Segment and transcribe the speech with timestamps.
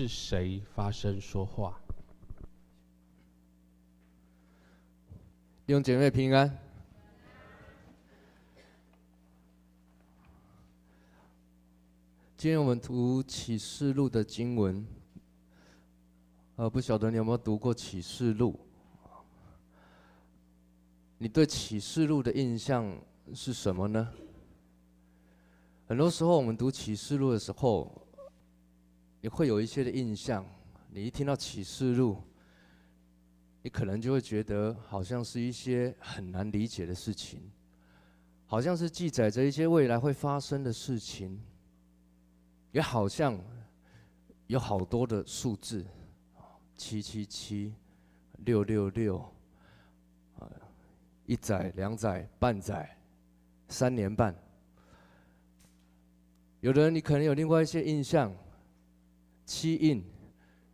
[0.00, 1.78] 是谁发声说话？
[5.66, 6.48] 弟兄姐妹平安。
[12.34, 14.86] 今天我们读启示录的经文，
[16.56, 18.58] 呃，不晓得你有没有读过启示录？
[21.18, 22.90] 你对启示录的印象
[23.34, 24.10] 是什么呢？
[25.86, 28.06] 很多时候我们读启示录的时候，
[29.20, 30.44] 你会有一些的印象。
[30.92, 32.20] 你一听到启示录，
[33.62, 37.40] 你可能就会觉得好像是一些很难理解的事情，
[38.44, 41.40] 好像是记载着一些未来会发生的事情，
[42.72, 43.38] 也好像
[44.48, 45.86] 有好多的数字，
[46.74, 47.72] 七七七，
[48.38, 49.18] 六六六，
[50.40, 50.50] 啊，
[51.26, 52.96] 一载、两载、半载、
[53.68, 54.34] 三年半。
[56.60, 58.34] 有的人你可能有另外一些印象，
[59.52, 60.00] 七印。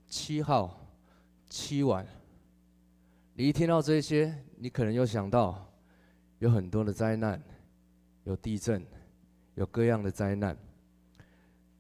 [0.07, 0.87] 七号，
[1.49, 2.07] 七晚。
[3.33, 5.67] 你一听到这些，你可能又想到
[6.41, 7.43] 有很多的灾难，
[8.25, 8.85] 有地震，
[9.55, 10.55] 有各样的灾难。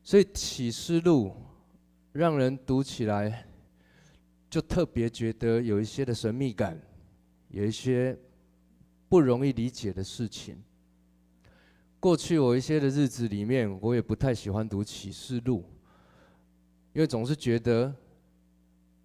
[0.03, 1.37] 所以启示录
[2.13, 3.47] 让人读起来
[4.49, 6.81] 就特别觉得有一些的神秘感，
[7.51, 8.19] 有一些
[9.11, 10.57] 不容易理解的事情。
[12.01, 15.63] 过去我一些的日子里面，我也不太喜欢读启示录，
[16.97, 17.95] 因为总是觉得。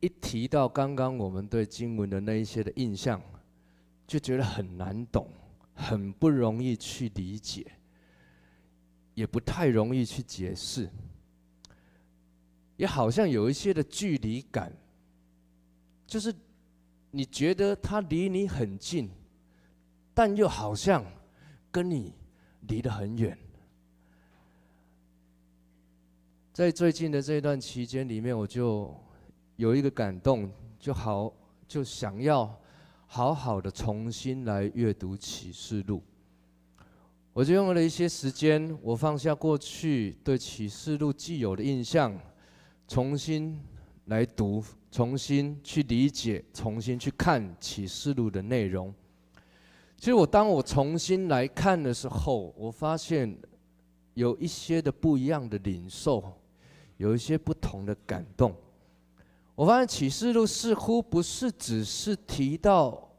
[0.03, 3.21] 一提到刚刚我们对经文的那一些的印象，
[4.07, 5.27] 就觉得很难懂，
[5.75, 7.63] 很不容易去理解，
[9.13, 10.89] 也不太容易去解释，
[12.77, 14.73] 也好像有一些的距离感，
[16.07, 16.33] 就是
[17.11, 19.07] 你觉得它离你很近，
[20.15, 21.05] 但又好像
[21.69, 22.15] 跟你
[22.61, 23.37] 离得很远。
[26.53, 28.93] 在最近的这一段期间里面，我就。
[29.57, 31.31] 有一个感动，就好，
[31.67, 32.59] 就想要
[33.05, 36.01] 好好的重新来阅读启示录。
[37.31, 42.17] 我就用了一些时间，我放下过去对启示录既有的印象，
[42.87, 43.61] 重新
[44.05, 48.91] 来读，重新去理解，重新去看启示录的内容。
[49.95, 53.37] 其实我当我重新来看的时候，我发现
[54.15, 56.33] 有一些的不一样的领受，
[57.01, 58.55] 有一些不同的感动。
[59.55, 63.09] 我发现启示录似乎不是只是提到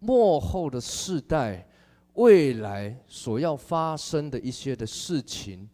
[0.00, 1.66] 末后的世代
[2.12, 5.68] 未来所要发生的一些的事情。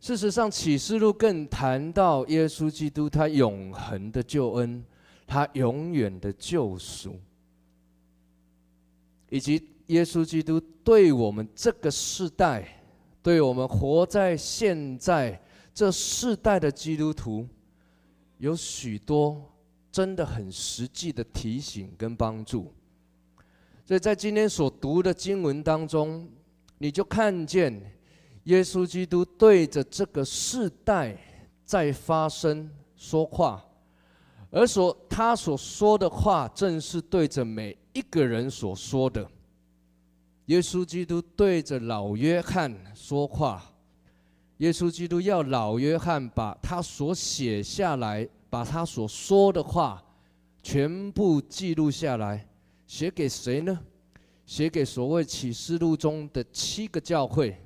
[0.00, 4.82] 事实上，启示录更谈到耶稣基督他永恒的救恩，
[5.26, 7.16] 他永远的救赎，
[9.28, 12.82] 以及耶稣基督对我们这个世代，
[13.22, 15.38] 对我们活在现在
[15.74, 17.48] 这世代的基督徒。
[18.38, 19.52] 有许多
[19.92, 22.72] 真的很实际的提醒跟帮助，
[23.84, 26.26] 所以在今天所读的经文当中，
[26.78, 27.78] 你就看见
[28.44, 31.14] 耶稣基督对着这个世代
[31.66, 33.62] 在发声说话，
[34.50, 39.30] 而所他所说的话，正是对着每一个人所说的。
[40.46, 43.69] 耶稣基督对着老约翰说话。
[44.60, 50.02] 耶稣基督要老约翰把他所写下来，把他所说的话
[50.62, 52.46] 全部记录下来，
[52.86, 53.80] 写给谁呢？
[54.44, 57.58] 写给所谓启示录中的七个教会。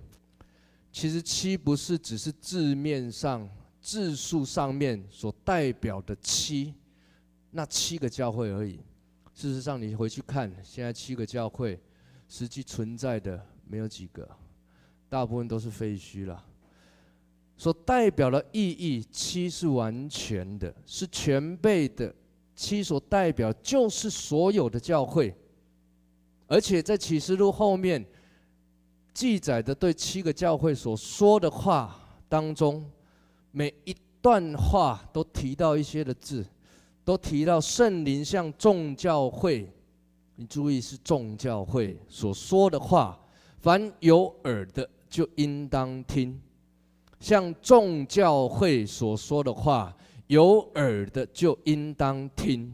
[0.92, 3.48] 其实七不是只是字面上
[3.80, 6.74] 字数上面所代表的七，
[7.50, 8.78] 那七个教会而已。
[9.34, 11.80] 事实上，你回去看，现在七个教会
[12.28, 14.28] 实际存在的没有几个，
[15.08, 16.44] 大部分都是废墟了。
[17.56, 22.14] 所代表的意义，七是完全的，是全备的。
[22.56, 25.34] 七所代表就是所有的教会，
[26.46, 28.04] 而且在启示录后面
[29.12, 31.98] 记载的对七个教会所说的话
[32.28, 32.88] 当中，
[33.50, 36.46] 每一段话都提到一些的字，
[37.04, 39.68] 都提到圣灵向众教会，
[40.36, 43.18] 你注意是众教会所说的话，
[43.58, 46.40] 凡有耳的就应当听。
[47.24, 52.70] 像众教会所说的话，有耳的就应当听。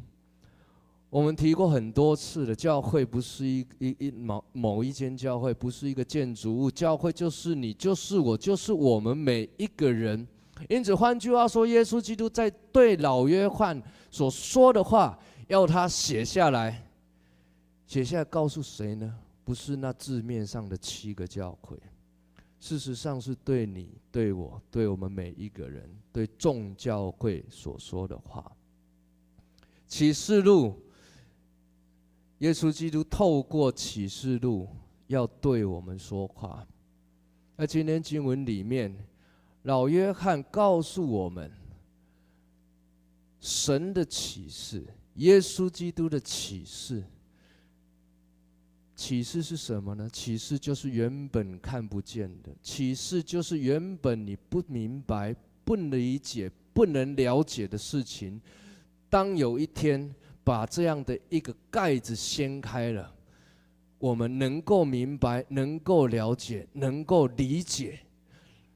[1.09, 10.27] 我们提过很多次的，教会不是一一一某某一间教会，不是一个建筑物，教会就是你，就是我，就是我们每一个人。
[10.69, 13.81] 因此，换句话说，耶稣基督在对老约翰
[14.11, 15.17] 所说的话，
[15.47, 16.89] 要他写下来，
[17.87, 19.15] 写下来告诉谁呢？
[19.45, 21.77] 不是那字面上的七个教会。
[22.61, 28.55] 事实上是对你、对我、对我们每一个人、对众教会所说的话。
[29.87, 30.79] 启示录，
[32.39, 34.69] 耶稣基督透过启示录
[35.07, 36.65] 要对我们说话。
[37.57, 38.95] 在今天经文里面，
[39.63, 41.51] 老约翰告诉我们，
[43.41, 47.03] 神的启示，耶稣基督的启示。
[49.01, 50.07] 启示是什么呢？
[50.13, 58.39] 启示就是原本看不见的，启示就是原本你不明白、不理解、不能了解的事情。
[59.09, 60.15] 当有一天
[60.45, 63.11] 把这样的一个盖子掀开了，
[63.99, 68.01] 我们能够明白、能够了解、能够理解，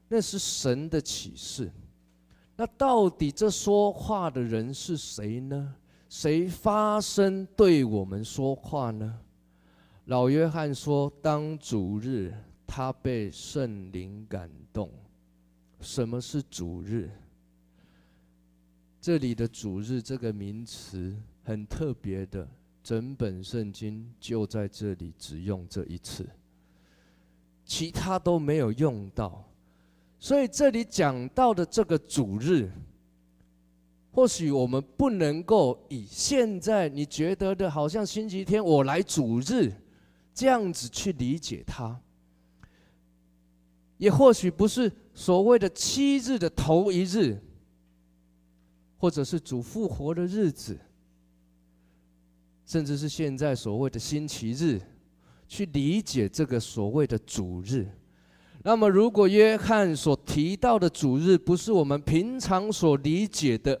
[0.07, 1.71] 那是神的启示。
[2.55, 5.75] 那到底这说话的人是谁呢？
[6.09, 9.19] 谁发声对我们说话呢？
[10.05, 12.31] 老约翰说：“当主日，
[12.67, 14.87] 他被圣灵感动。
[15.81, 17.09] 什么是主日？
[19.01, 22.47] 这里的‘主日’这个名词很特别的，
[22.83, 26.23] 整本圣经就在这里只用这一次，
[27.65, 29.43] 其他都没有用到。
[30.19, 32.69] 所以这里讲到的这个主日，
[34.11, 39.73] 或许我们不能够以现在你觉得的，好像星期天我来主日。”
[40.35, 41.97] 这样子去理解它，
[43.97, 47.41] 也或许不是所谓的七日的头一日，
[48.97, 50.77] 或者是主复活的日子，
[52.65, 54.81] 甚至是现在所谓的星期日，
[55.47, 57.87] 去理解这个所谓的主日。
[58.61, 63.79] 那么，如果约翰所提到的主日不是我们平常所理解的，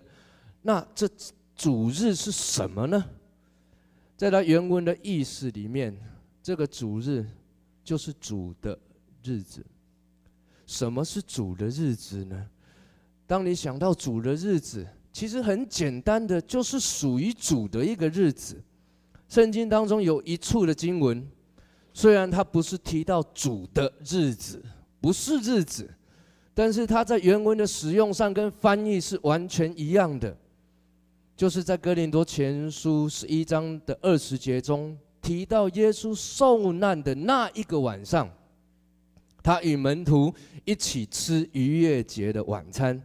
[0.61, 1.05] 那这
[1.53, 3.03] 主日是什么呢？
[4.15, 5.93] 在他原文的意思里面。
[6.45, 7.25] 这个主日
[7.83, 8.77] 就是主的
[9.23, 9.65] 日子。
[10.67, 12.47] 什么是主的日子呢？
[13.25, 18.61] 当你想到主的日子，其实很简单的，就是属于主的一个日子。
[19.27, 21.27] 圣经当中有一处的经文，
[21.91, 24.63] 虽然它不是提到主的日子，
[25.01, 25.91] 不是日子，
[26.53, 30.37] 但是它在原文的使用上跟翻译是完全一样的，
[31.35, 34.95] 就是在哥林多前书十一章的二十节中。
[35.25, 38.29] 提到耶稣受难的那一个晚上，
[39.41, 40.31] 他与门徒
[40.65, 43.01] 一起吃逾越节的晚餐。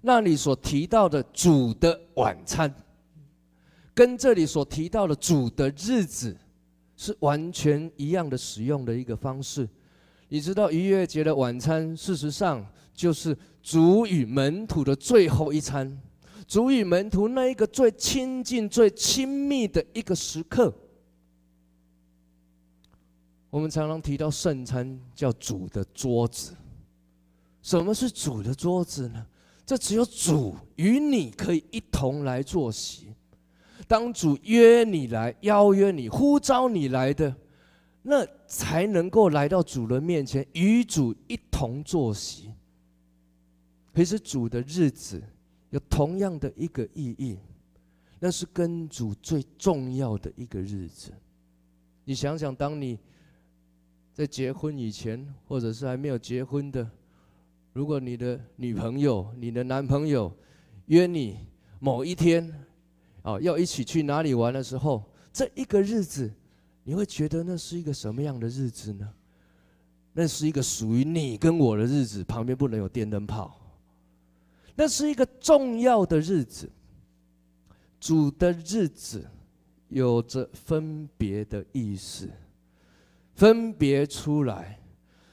[0.00, 2.74] 那里所提到的主的晚餐，
[3.92, 6.34] 跟这里所提到的主的日子
[6.96, 9.68] 是完全一样的使用的一个方式。
[10.30, 16.00] 你知道逾越节的晚餐，事实上就是主与门徒的最后一餐，
[16.48, 20.72] 主与门徒那一个最亲近、最亲密的一个时刻。
[23.52, 26.56] 我们常常提到圣餐叫主的桌子，
[27.60, 29.26] 什么是主的桌子呢？
[29.66, 33.08] 这只有主与你可以一同来坐席。
[33.86, 37.36] 当主约你来、邀约你、呼召你来的，
[38.00, 42.50] 那才能够来到主的面前，与主一同坐席。
[43.92, 45.22] 可是主的日子
[45.68, 47.36] 有同样的一个意义，
[48.18, 51.12] 那是跟主最重要的一个日子。
[52.06, 52.98] 你想想，当你。
[54.12, 56.88] 在结婚以前，或者是还没有结婚的，
[57.72, 60.30] 如果你的女朋友、你的男朋友
[60.86, 61.38] 约你
[61.80, 62.52] 某一天，
[63.22, 65.02] 哦，要一起去哪里玩的时候，
[65.32, 66.30] 这一个日子，
[66.84, 69.08] 你会觉得那是一个什么样的日子呢？
[70.12, 73.58] 那是一个属于你跟我的日子，旁边不能有电灯泡。
[74.74, 76.70] 那是一个重要的日子，
[77.98, 79.26] 主的日子
[79.88, 82.28] 有着分别的意思。
[83.34, 84.78] 分别出来，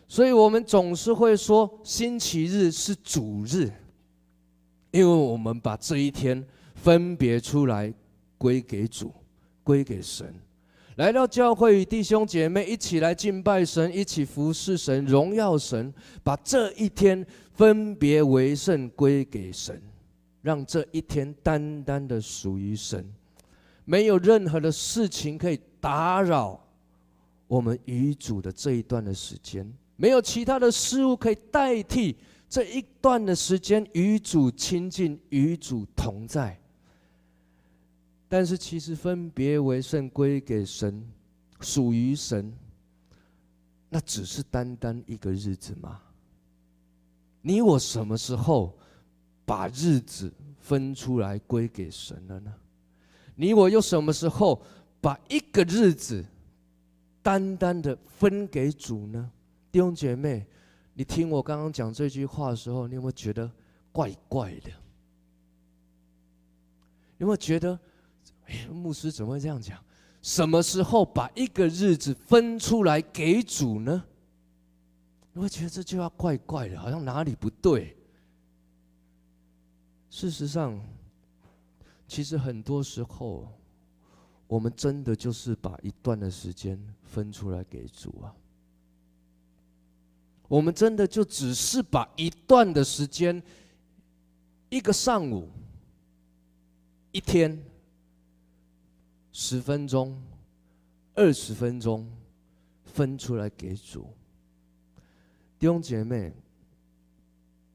[0.08, 3.70] 所以我们总是会说星期日是主日，
[4.92, 6.44] 因为我们把这一天
[6.76, 7.94] 分别出来
[8.38, 9.14] 归给主，
[9.64, 10.34] 归给神，
[10.96, 19.80] 来到教会与弟兄姐妹一起来敬拜神，一起服侍神，荣耀神，把这一天分别为圣归给神，
[20.42, 23.06] 让这一天单单的属于神，
[23.86, 26.66] 没有任何的事情可以打扰。
[27.50, 32.16] 我们与主的这一段的时间，没有其他的事物可以代替
[32.48, 36.56] 这一段的时间与主亲近、与主同在。
[38.28, 41.04] 但是，其实分别为圣归给神，
[41.60, 42.54] 属于神，
[43.90, 46.00] 那只是单单一个日子吗？
[47.42, 48.78] 你我什么时候
[49.44, 52.54] 把日子分出来归给神了呢？
[53.34, 54.62] 你我又什么时候
[55.02, 56.24] 把一个日子？
[57.22, 59.32] 单单的分给主呢？
[59.72, 60.46] 弟兄姐妹，
[60.94, 63.50] 你听我刚刚讲这句话的时候，你有没有觉得
[63.92, 64.72] 怪怪的？
[67.18, 67.78] 有没有觉得，
[68.46, 69.78] 哎，牧师怎么会这样讲？
[70.22, 74.04] 什么时候把一个日子分出来给主呢？
[75.32, 77.96] 你会觉得这句话怪怪的，好像哪里不对。
[80.10, 80.82] 事实上，
[82.08, 83.48] 其实很多时候，
[84.50, 88.36] 我们真的就是把一段的时间分出来给主啊。
[90.48, 93.42] 我们真的就只是把一段的时间，
[94.70, 95.48] 一个上午。
[97.12, 97.64] 一天，
[99.32, 100.20] 十分钟、
[101.14, 102.08] 二十分钟，
[102.86, 104.08] 分出来给主。
[105.60, 106.34] 弟兄姐妹，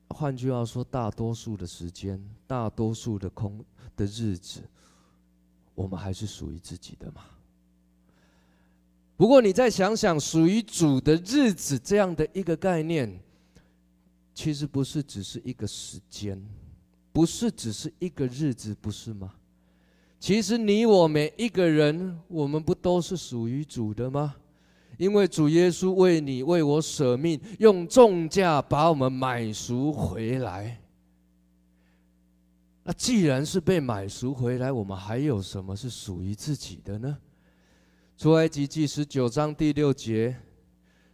[0.09, 3.65] 换句话说，大多数的时间，大多数的空
[3.97, 4.61] 的日子，
[5.75, 7.23] 我们还是属于自己的嘛。
[9.17, 13.21] 不过，你再想想，属于主的日子这样的一个概念，
[14.35, 16.43] 其实不是只是一个时间。
[17.13, 19.35] 不是只是一个日子，不是吗？
[20.19, 24.35] 其实你我每一个人，我们不都是属于主的吗？
[24.99, 30.81] 因为主耶稣为你为我舍命，用重价把我们买赎回来。
[32.87, 37.17] 那既然是被买赎回来，我们还有什么是属于自己的呢？
[38.19, 40.37] 出埃及记十九章第六节：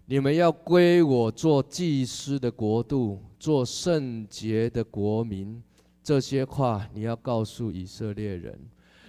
[0.04, 5.62] 你们要归我做祭司的国度，做圣洁的国民。
[6.02, 8.58] 这些话你要告诉以色列人。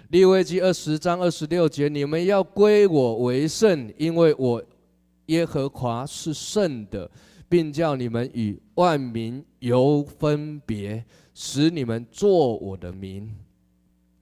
[0.09, 4.63] 利未记二十章二十六节，你们要归我为圣，因为我
[5.27, 7.09] 耶和华是圣的，
[7.49, 13.33] 并叫你们与万民有分别，使你们作我的民。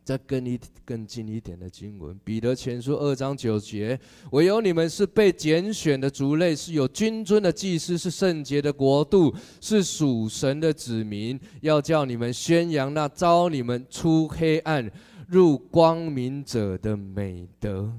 [0.05, 3.99] 再更一更近一点的经文，彼得前书二章九节，
[4.31, 14.91] 唯有你们是被拣选的族类，是有君尊的祭司，是圣洁的国度，是属神的子民，要叫你们宣扬那招你们出黑暗
[15.27, 17.93] 入光明者的美德。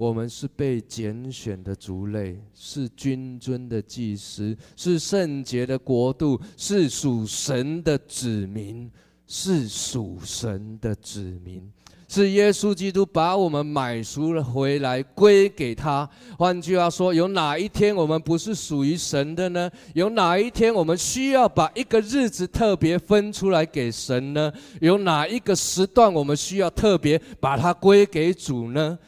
[0.00, 8.90] 我们是被拣选的族类，是君尊的祭司，是圣洁的国度，是属神的子民。
[9.32, 11.62] 是属神的子民，
[12.08, 16.10] 是耶稣基督把我们买赎了回来，归给他。
[16.36, 19.70] 换句话说，有哪一天我们不是属于神的呢？
[19.94, 24.52] 有哪一天我们需要把一个日子特别分出来给神呢？
[24.80, 28.98] 有哪一个时段我们需要特别把它归给主呢？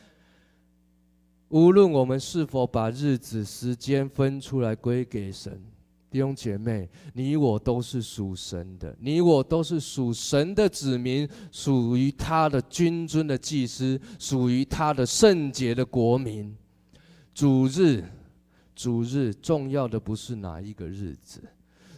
[1.52, 5.62] 无论我们是否把日子、时间分出来归给神。
[6.11, 16.54] 弟兄姐妹，你我都是属神的，你我都是属神的子民，属于他的君尊的祭司，属于他的圣洁的国民。
[17.35, 18.02] 主日，
[18.75, 21.42] 主日，重要的不是哪一个日子，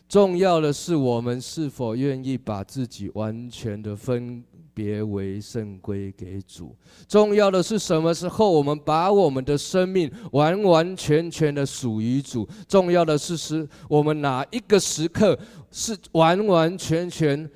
[0.09, 4.43] 重要的是我们是否愿意把自己完全的分。
[4.75, 6.75] 别为圣归给主，
[7.09, 12.47] 重要的是什么时候我们把我们的生命完完全全的属于主？
[12.67, 15.39] 重要的是是我们哪一个时刻
[15.71, 17.49] 是完完全全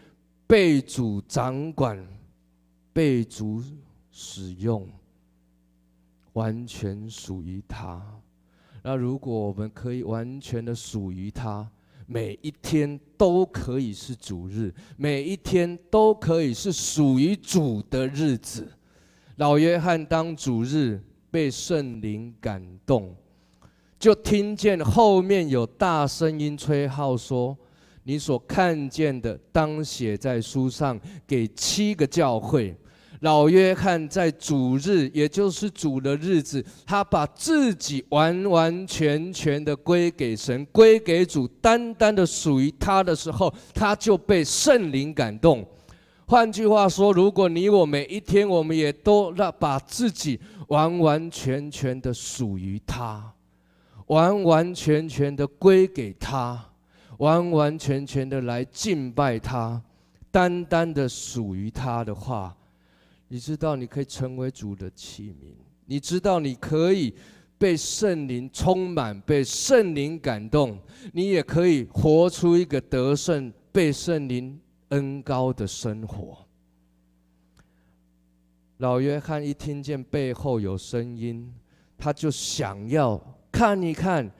[0.46, 2.02] 被主掌管、
[2.92, 3.62] 被主
[4.10, 4.88] 使用，
[6.34, 8.00] 完全属于他。
[8.82, 11.68] 那如果我们可以完全的属于他，
[12.10, 18.66] 每一天都可以是主日，每一天都可以是属于主的日子。
[19.36, 20.98] 老约翰当主日
[21.30, 23.14] 被圣灵感动，
[23.98, 27.54] 就听见后面有大声音吹号说
[28.04, 32.74] ：“你所看见的，当写在书上，给七个教会。”
[33.20, 45.66] 老约翰在主日，也就是主的日子，他把自己完完全全的归给神，归给主，单单的属于他的时候，他就被圣灵感动。
[46.26, 53.32] 换句话说，如果你我每一天，我们也都让把自己完完全全的属于他，
[54.06, 56.62] 完完全全的归给他，
[57.16, 59.82] 完完全全的来敬拜他，
[60.30, 62.54] 单单的属于他的话。
[63.28, 65.54] 你知道你可以成为主的器皿，
[65.84, 67.14] 你知道你可以
[67.58, 70.78] 被圣灵充满，被圣灵感动，
[71.12, 74.58] 你也可以活出一个得胜、被圣灵
[74.88, 76.46] 恩高的生活。
[78.78, 81.52] 老约翰一听见背后有声音，
[81.98, 83.20] 他就想要
[83.52, 84.30] 看一看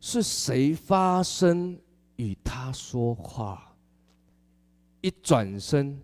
[0.00, 1.78] 是谁发声
[2.16, 3.74] 与他说话。
[5.00, 5.98] 一转身，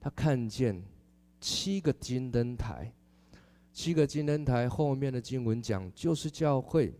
[0.00, 0.82] 他看见。
[1.48, 2.92] 七个金灯台，
[3.72, 6.92] 七个金灯台后面的经文讲，就是教会。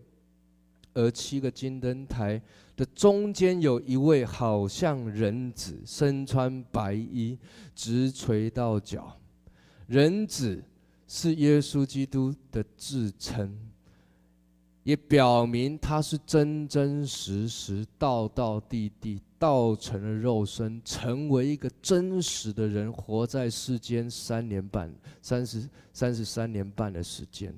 [0.95, 2.41] 而七个金灯台
[2.77, 7.37] 的中间有一位好像人子，身穿白衣，
[7.75, 9.19] 直垂到脚。
[9.89, 10.63] 人子
[11.09, 13.53] 是耶稣基督的自称，
[14.85, 19.21] 也表明他是真真实实、道道地地。
[19.39, 27.55] 道成了肉身，成为一个真实的人，活在世间三年半，三十三十三年半的时间，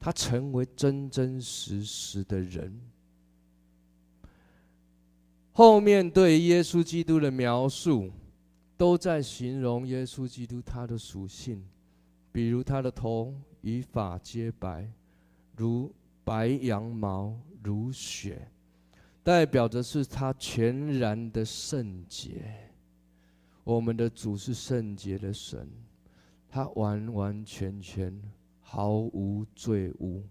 [0.00, 2.80] 他成为真真实实的人。
[5.52, 8.10] 后面对耶稣基督的描述，
[8.76, 11.62] 都在形容耶稣基督他的属性，
[12.32, 14.90] 比如他的头与发皆白，
[15.56, 15.92] 如
[16.24, 18.48] 白羊毛，如雪。
[19.24, 22.42] 代表的是他全然的圣洁，
[23.62, 25.68] 我们的主是圣洁的神，
[26.48, 28.12] 他完完全全
[28.60, 30.24] 毫无罪污，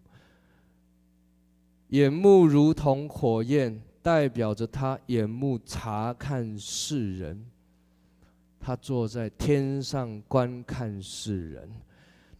[1.87, 7.45] 眼目如同火焰，代表着他眼目察看世人，
[8.59, 11.69] 他坐在天上观看世人，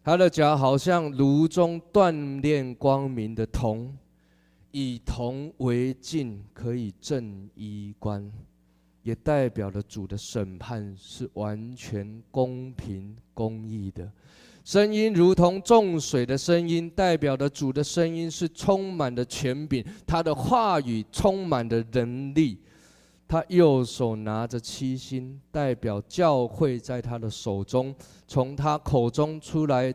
[0.04, 3.96] 他的脚好像炉中锻炼光明的铜。
[4.72, 8.32] 以铜为镜，可以正衣冠，
[9.02, 14.10] 也代表了主的审判是完全公平公义的。
[14.64, 22.58] 声音如同众水的声音，代表的主的声音是充满的权柄，他的话语充满的能力。
[23.28, 27.94] 他右手拿着七星，代表教会在他的手中，
[28.26, 29.92] 从他口中出来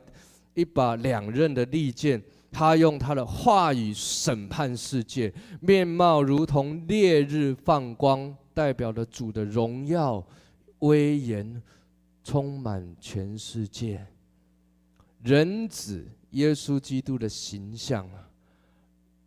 [0.53, 2.21] 一把两刃的利剑。
[2.51, 10.25] 他用他的话语审判世界，面貌如同烈日放光，代表了主的荣耀、
[10.79, 11.61] 威严，
[12.23, 14.05] 充满全世界。
[15.23, 18.09] 人子耶稣基督的形象，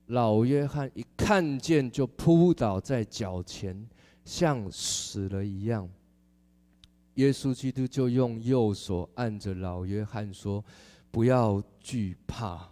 [0.07, 3.89] 老约翰一看见就扑倒在脚前，
[4.25, 5.89] 像死了一样。
[7.15, 10.65] 耶稣基督就用右手按着老约翰说
[11.13, 12.69] ：“不要惧怕。”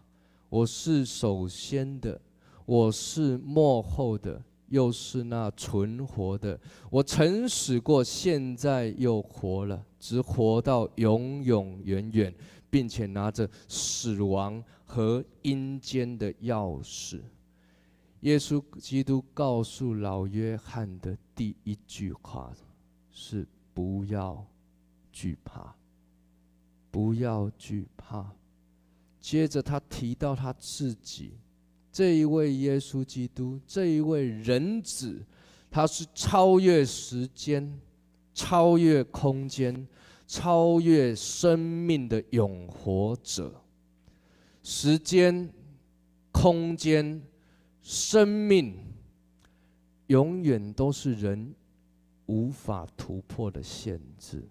[0.48, 2.18] 我是首先的，
[2.64, 6.58] 我是末后的，又是那存活的。
[6.90, 12.34] 我曾死过，现在又活了，只活到永永远远，
[12.70, 17.20] 并且拿着死亡和阴间的钥匙。
[18.20, 22.52] 耶稣基督告诉老约翰的第一句话
[23.11, 24.44] 是：不要
[25.12, 25.76] 惧怕，
[26.90, 28.32] 不要惧怕。
[29.31, 31.35] 接着他提到他自己，
[31.93, 35.23] 这一位耶稣基督，这一位人子，
[35.71, 37.79] 他是超越时间、
[38.33, 39.87] 超越空间、
[40.27, 43.62] 超越生命的永活者。
[44.62, 45.53] 时间、
[46.33, 47.23] 空间、
[47.83, 48.79] 生命，
[50.07, 51.55] 永远都是人
[52.25, 54.43] 无法突破的限制。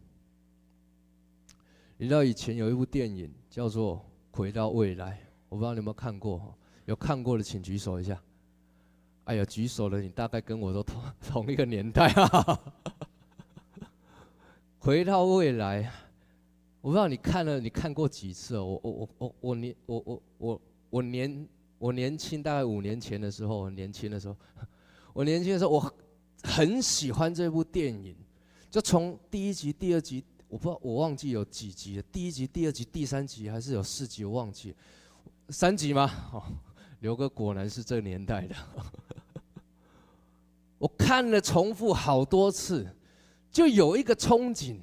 [1.97, 4.05] 你知道以前有一部电影叫做，
[4.37, 5.19] 回到未来，
[5.49, 6.53] 我不知道你有没有看过，
[6.85, 8.21] 有看过的请举手一下。
[9.23, 12.59] 哎呀，举手了，你大概跟我都同 同一个年代啊。
[14.77, 15.91] 回到未来，
[16.81, 18.63] 我不知道你看了，你看过几次哦？
[18.63, 21.47] 我我我我我年我我我我年
[21.79, 24.37] 我年轻，大概五年前的时候，我年轻的时候，
[25.13, 25.93] 我年轻的时候，我
[26.43, 28.15] 很喜欢这部电影，
[28.69, 30.23] 就从第一集、第二集。
[30.49, 32.03] 我不知道，我忘记有几集了。
[32.11, 34.23] 第一集、第二集、第三集，还是有四集？
[34.23, 34.73] 我忘记
[35.49, 36.09] 三集吗？
[36.33, 36.43] 哦，
[37.01, 38.55] 刘哥果然是这年代的。
[40.77, 42.87] 我看了重复好多次，
[43.51, 44.77] 就有一个憧憬。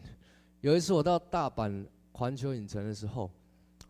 [0.61, 3.31] 有一次我到大阪环球影城的时候，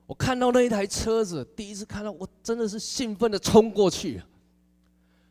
[0.06, 4.22] 我看到那一台车子，第一次看到，我真的是兴奋的冲过去，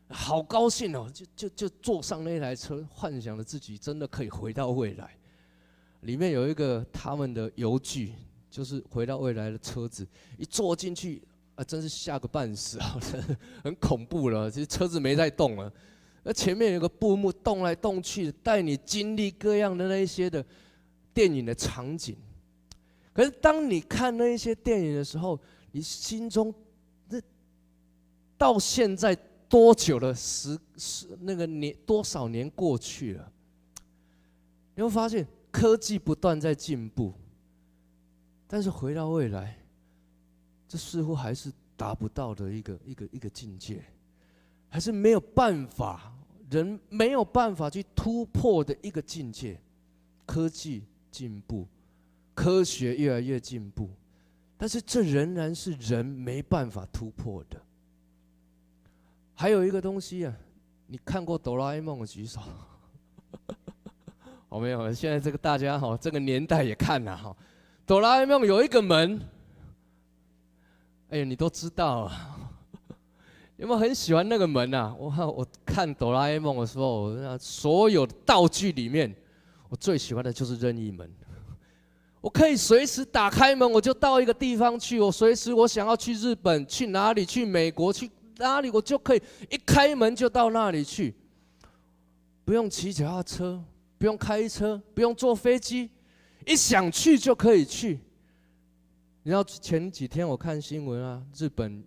[0.08, 1.08] 好高兴哦！
[1.12, 5.16] 就就就坐上那台车，幻想着自己真的可以回到未来。
[6.04, 8.12] 里面有一个他们的游具，
[8.50, 10.06] 就是回到未来的车子，
[10.38, 11.22] 一坐进去
[11.54, 13.00] 啊，真是吓个半死啊，
[13.64, 14.50] 很恐怖了。
[14.50, 15.72] 其实车子没在动了，
[16.22, 20.44] 而前面有个布幕动来动去，带你经历各样的那一些的
[21.12, 22.16] 电影的场景。
[23.12, 25.40] 可是当你看那一些电影的时候，
[25.72, 26.52] 你心中
[27.08, 27.18] 那
[28.36, 29.16] 到现在
[29.48, 30.14] 多久了？
[30.14, 33.32] 十十那个年多少年过去了？
[34.74, 35.26] 你会发现。
[35.54, 37.14] 科技不断在进步，
[38.48, 39.56] 但是回到未来，
[40.66, 43.84] 这似乎还是达不到的一个一个一个境界，
[44.68, 46.12] 还是没有办法，
[46.50, 49.56] 人没有办法去突破的一个境界。
[50.26, 51.68] 科技进步，
[52.34, 53.88] 科学越来越进步，
[54.56, 57.62] 但是这仍然是人没办法突破的。
[59.34, 60.36] 还有一个东西啊，
[60.88, 62.40] 你看过哆啦 A 梦的举手？
[64.54, 67.36] 哦，没有，现在这个大家哈，这个年代也看了哈。
[67.84, 69.20] 哆啦 A 梦有一个门，
[71.08, 72.38] 哎呀，你都知道啊。
[73.58, 74.94] 有没有很喜欢那个门啊？
[74.96, 79.12] 我我看哆啦 A 梦的时候，我那所有道具里面，
[79.68, 81.12] 我最喜欢的就是任意门。
[82.22, 85.00] 我可以随时打开门，我就到一个地方去。
[85.00, 87.26] 我随时我想要去日本，去哪里？
[87.26, 87.92] 去美国？
[87.92, 88.70] 去哪里？
[88.70, 91.12] 我就可以一开门就到那里去，
[92.44, 93.60] 不用骑脚踏车，
[94.04, 95.88] 不用开车，不用坐飞机，
[96.44, 97.98] 一想去就可以去。
[99.22, 101.82] 你知道前几天我看新闻啊，日本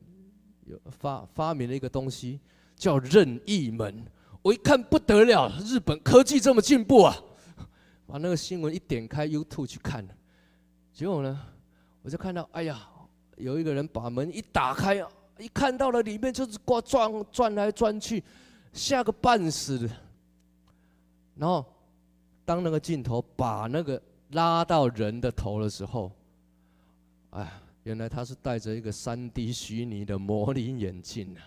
[0.66, 2.40] 有发发明了一个东西
[2.76, 4.04] 叫任意门，
[4.42, 7.16] 我一看不得了，日本科技这么进步啊！
[8.08, 10.04] 把那个新闻一点开 YouTube 去看。
[10.92, 11.40] 结果呢，
[12.02, 12.90] 我就看到，哎呀，
[13.36, 14.96] 有一个人把门一打开，
[15.38, 18.24] 一看到了里面就是挂转转来转去，
[18.74, 19.88] 吓个半死。
[21.36, 21.64] 然后，
[22.48, 26.10] 当那个镜头把那个拉到人的头的时候，
[27.32, 27.52] 哎，
[27.84, 31.44] 原来他是戴着一个三 D 虚拟的模拟眼镜啊。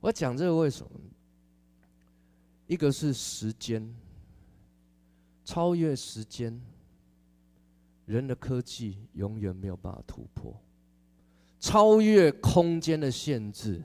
[0.00, 0.90] 我讲这个为什么？
[2.66, 3.94] 一个是时间，
[5.44, 6.60] 超越时间。
[8.06, 10.52] 人的科技永远没有办法突破，
[11.60, 13.84] 超越空间的限制。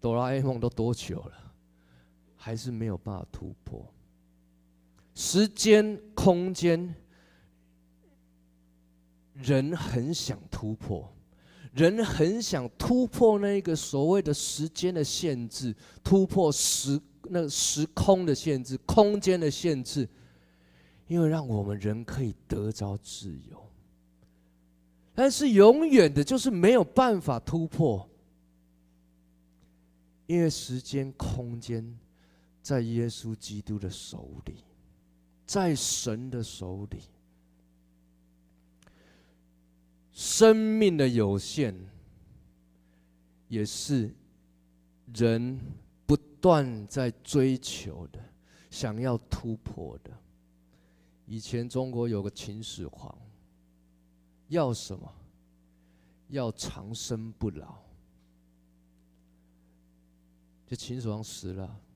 [0.00, 1.47] 哆啦 A 梦都多久了，
[2.38, 3.84] 还是没有办法突破？
[5.14, 6.94] 时间、空间，
[9.34, 11.12] 人很想突破，
[11.74, 20.08] 人很想突破那个所谓的时间的限制，突破时那个时空的限制，空间的限制。
[21.08, 23.66] 因为让我们人可以得着自由，
[25.14, 28.06] 但是永远的就是没有办法突破，
[30.26, 31.98] 因为时间、空间
[32.68, 34.62] 在耶稣基督的手里，
[35.46, 37.00] 在神的手里，
[40.12, 41.74] 生命的有限，
[43.48, 44.14] 也是
[45.14, 45.58] 人
[46.04, 48.22] 不断在追求的，
[48.68, 50.10] 想要突破的。
[51.24, 53.18] 以前中国有个秦始皇，
[54.48, 55.10] 要什么？
[56.28, 57.78] 要长生不老。
[60.66, 61.66] 就秦始皇死了，《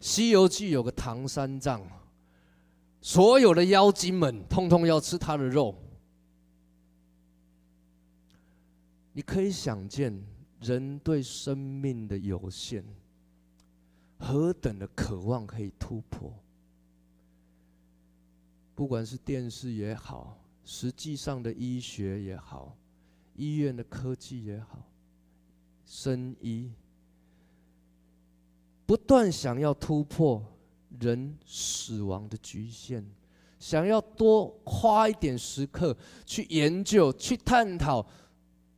[0.00, 1.82] 西游记》有个唐三藏，
[3.00, 5.74] 所有的妖精们通通要吃他的肉。
[9.12, 10.16] 你可以想见，
[10.60, 12.84] 人对生命的有限，
[14.18, 16.32] 何等的渴望可以突破。
[18.76, 22.76] 不管是电视也好，实际上的医学也好，
[23.34, 24.88] 医院的科技也好，
[25.84, 26.70] 生医
[28.88, 30.42] 不断想要突破
[30.98, 33.04] 人死亡的局限，
[33.58, 38.08] 想要多花一点时刻去研究、去探讨，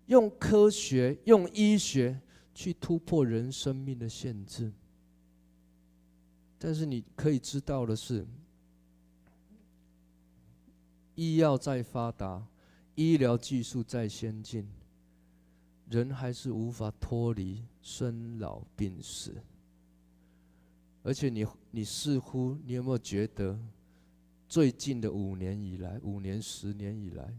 [0.06, 2.20] 用科学、用医学
[2.52, 4.72] 去突破人生命的限制。
[6.58, 8.26] 但是你可以知道的是。
[11.14, 12.44] 医药再发达，
[12.96, 14.68] 医疗技术再先进，
[15.88, 19.36] 人还是无法脱离生老病死。
[21.02, 23.58] 而且你，你似乎，你有没有觉得，
[24.48, 27.34] 最近的五年以来，五年、十年以来，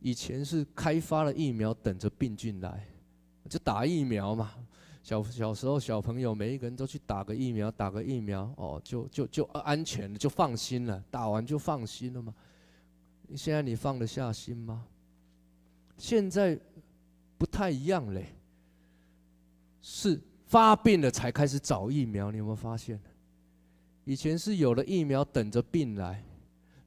[0.00, 2.86] 以前是开发了疫苗，等着病菌来，
[3.48, 4.52] 就打疫苗嘛。
[5.02, 12.34] 小小时候，小朋友每一个人都去打个疫苗，打个疫苗，哦，就就就安全了，就放心了，打完就放心了嘛。
[13.36, 14.84] 现在你放得下心吗？
[15.96, 16.58] 现在
[17.38, 18.34] 不太一样嘞，
[19.80, 20.20] 是
[20.56, 22.98] 发病了才开始找疫苗，你有没有发现？
[24.06, 26.24] 以前是有了疫苗，等着病来，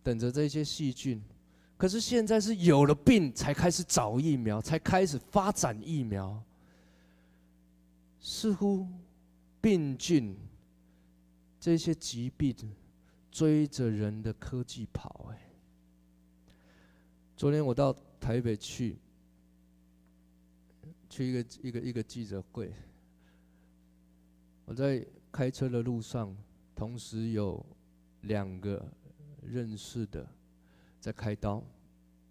[0.01, 1.21] 等着这些细菌，
[1.77, 6.43] 可是现在是有了病才开始找疫苗，才开始发展疫苗。
[8.19, 8.88] 似乎
[9.62, 10.36] 病菌
[11.60, 12.55] 这些疾病
[13.29, 15.39] 追着人的科技跑，哎。
[17.38, 18.97] 昨天我到台北去，
[21.08, 22.73] 去一个一个一个记者会。
[24.69, 26.32] 我在开车的路上，
[26.75, 27.65] 同时有
[28.21, 28.86] 两个
[29.41, 30.23] 认识的
[30.99, 31.63] 在开刀，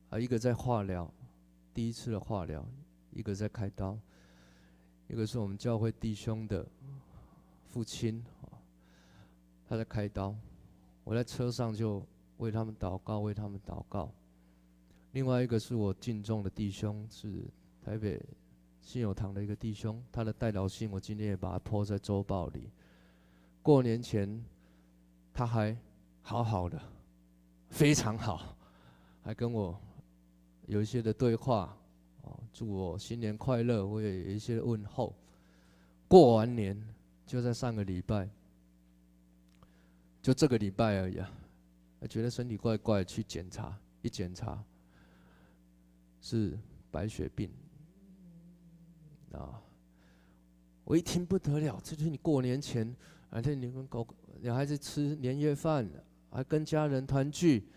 [0.09, 1.13] 啊，一个在化疗，
[1.75, 2.65] 第一次的化疗，
[3.11, 3.99] 一个在开刀。
[5.09, 6.65] 一个是我们教会弟兄的
[7.67, 8.25] 父亲，
[9.69, 10.33] 他在开刀，
[11.03, 14.13] 我在车上就为他们祷告，为他们祷告。
[15.11, 17.43] 另外一个是我敬重的弟兄，是
[17.85, 18.25] 台北
[18.89, 22.71] 信友堂的一个弟兄，他的代表信我今天也把它 po 在周报里。
[23.63, 24.43] 过年前
[25.35, 25.77] 他还
[26.23, 26.81] 好好的，
[27.69, 28.57] 非常好，
[29.23, 29.79] 还跟我
[30.69, 31.77] 有一些的对话，
[32.23, 35.15] 哦，祝我新年快乐，我也有一些问候。
[36.09, 36.83] 过完年
[37.27, 38.27] 就在上个礼拜，
[40.23, 41.31] 就这个礼拜而已啊，
[42.09, 44.65] 觉得身体怪怪，去检查，一检查。
[46.23, 46.59] 是
[46.91, 47.51] 白血病
[49.33, 49.61] 啊！
[50.85, 52.95] 我一听不得了，这就是你过年前，
[53.31, 54.07] 而且你跟狗、
[54.41, 55.87] 你孩子吃年夜饭，
[56.31, 57.69] 还跟家人团聚，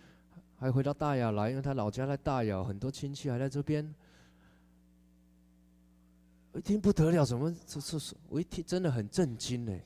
[0.58, 3.94] 还回到大雅来，因为他老家在大雅，很多亲戚还在这边。
[6.54, 8.16] 我一听不得了，怎么这这是？
[8.30, 9.78] 我一听真的很震惊呢。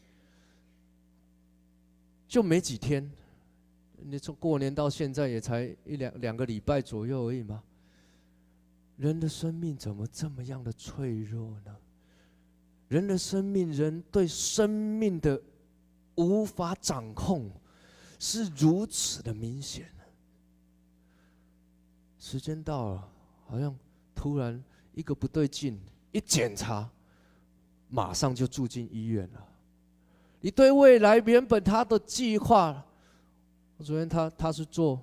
[2.27, 3.11] 就没几天，
[3.97, 7.63] 你从过年到现在也才一两两个礼拜左右而已嘛。
[8.97, 11.75] 人的生命怎么这么样的脆弱呢？
[12.87, 15.41] 人的生命，人对生命的
[16.15, 17.49] 无法掌控，
[18.19, 19.89] 是如此的明显。
[22.19, 23.09] 时间到了，
[23.47, 23.75] 好像
[24.13, 25.79] 突然一个不对劲，
[26.11, 26.89] 一检查，
[27.89, 29.47] 马上就住进医院了。
[30.41, 32.85] 你对未来原本他的计划，
[33.77, 35.01] 我昨天他他是做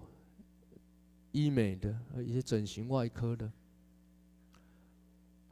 [1.32, 3.50] 医美的，一些整形外科的。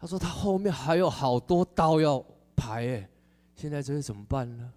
[0.00, 2.24] 他说：“他后面还有好多刀要
[2.56, 3.10] 排，哎，
[3.54, 4.72] 现在这是怎么办呢？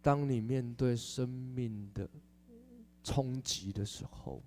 [0.00, 2.08] 当你面对生命的
[3.04, 4.40] 冲击的时候，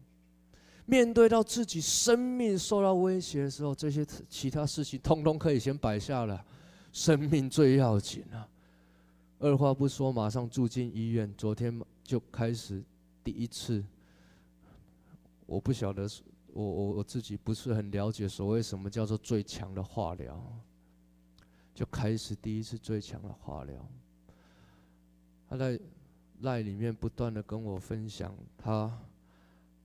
[0.88, 6.44] 面对到自己生命受到威胁的时候，这些其他事情通通可以先摆下了，
[6.92, 8.50] 生命最要紧啊！
[9.38, 11.32] 二话不说，马上住进医院。
[11.38, 12.84] 昨天就开始
[13.24, 13.86] 第一次，
[15.46, 20.38] 我不晓得是。”我我我自己不是很了解所谓什么叫做最强的化疗，
[21.74, 23.88] 就开始第一次最强的化疗。
[25.50, 25.80] 他在
[26.42, 28.92] 赖里面不断的跟我分享，他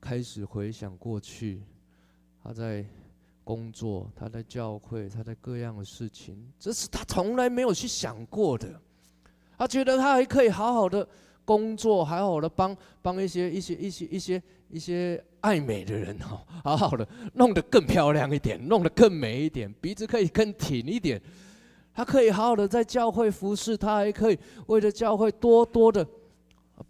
[0.00, 1.62] 开始回想过去，
[2.42, 2.84] 他在
[3.44, 8.80] 工作，他在教会，他在各样的事情，这是他从来没有去想过的。
[9.56, 11.08] 他觉得他还可以好好的
[11.44, 15.24] 工作，好好的帮帮一些一些一些一些一些。
[15.46, 21.22] 爱美的人哦，好好的弄得更漂亮一点，弄得更美一点，鼻子可以更挺一点。
[21.94, 26.04] 他可以好好的在教会服侍，他还可以为了教会多多的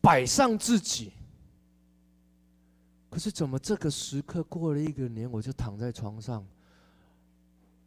[0.01, 1.13] 摆上自己。
[3.11, 6.43] 可是怎么这个时刻过了一个年，我就躺在床上，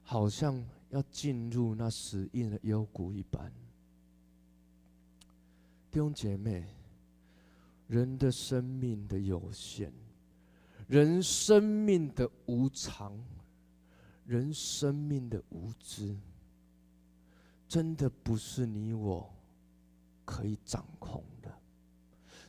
[0.03, 3.51] 好像要进入那死硬的幽谷一般。
[5.89, 6.63] 弟兄姐妹，
[7.87, 9.91] 人的生命的有限。
[10.89, 13.15] 人生命的无常，
[14.25, 16.17] 人生命的无知，
[17.67, 19.31] 真的不是你我
[20.25, 21.61] 可以掌控的，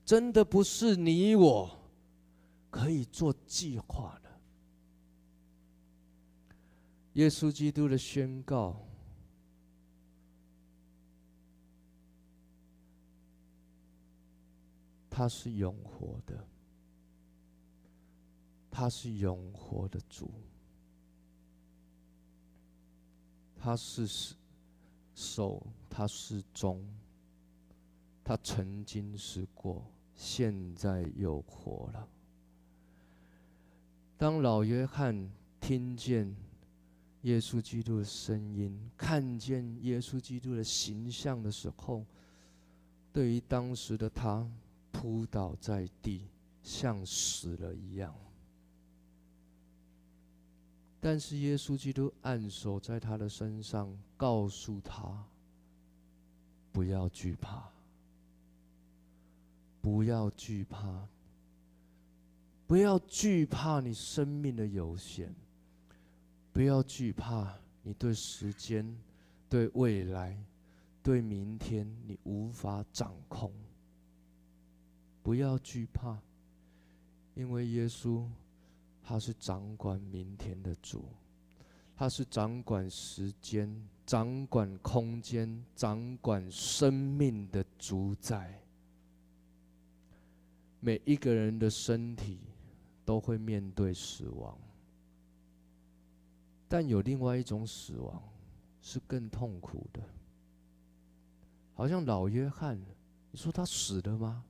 [0.07, 1.79] 真的不是你我
[2.71, 4.31] 可以做计划的。
[7.13, 8.87] 耶稣基督的宣告，
[15.11, 16.43] 他是永活的。
[18.71, 20.31] 他是永活的主，
[23.57, 24.35] 他是
[25.15, 26.83] 首，他是终，
[28.25, 32.09] 他曾经是过，现在又活了。
[34.17, 35.31] 当老约翰
[35.61, 36.35] 听见
[37.23, 42.05] 耶稣基督的声音，看见耶稣基督的形象的时候，
[43.13, 44.49] 对于当时的他，
[44.93, 46.29] 扑倒在地，
[46.63, 48.15] 像死了一样。
[51.03, 55.25] 但是耶稣基督按手在他的身上，告诉他：
[56.71, 57.71] 不要惧怕，
[59.81, 61.09] 不要惧怕，
[62.67, 65.35] 不要惧怕你生命的有限，
[66.53, 68.95] 不要惧怕你对时间、
[69.49, 70.37] 对未来、
[71.03, 73.51] 对明天你无法掌控。
[75.23, 76.21] 不要惧怕，
[77.35, 78.29] 因为耶稣。
[79.11, 81.05] 他是掌管明天的主，
[81.97, 83.69] 他是掌管时间、
[84.07, 88.63] 掌管空间、掌管生命的主宰。
[90.79, 92.39] 每一个人的身体
[93.05, 94.57] 都会面对死亡，
[96.69, 98.23] 但有另外一种死亡
[98.81, 100.01] 是更痛苦的。
[101.75, 102.81] 好像老约翰，
[103.33, 104.45] 你说他死了吗？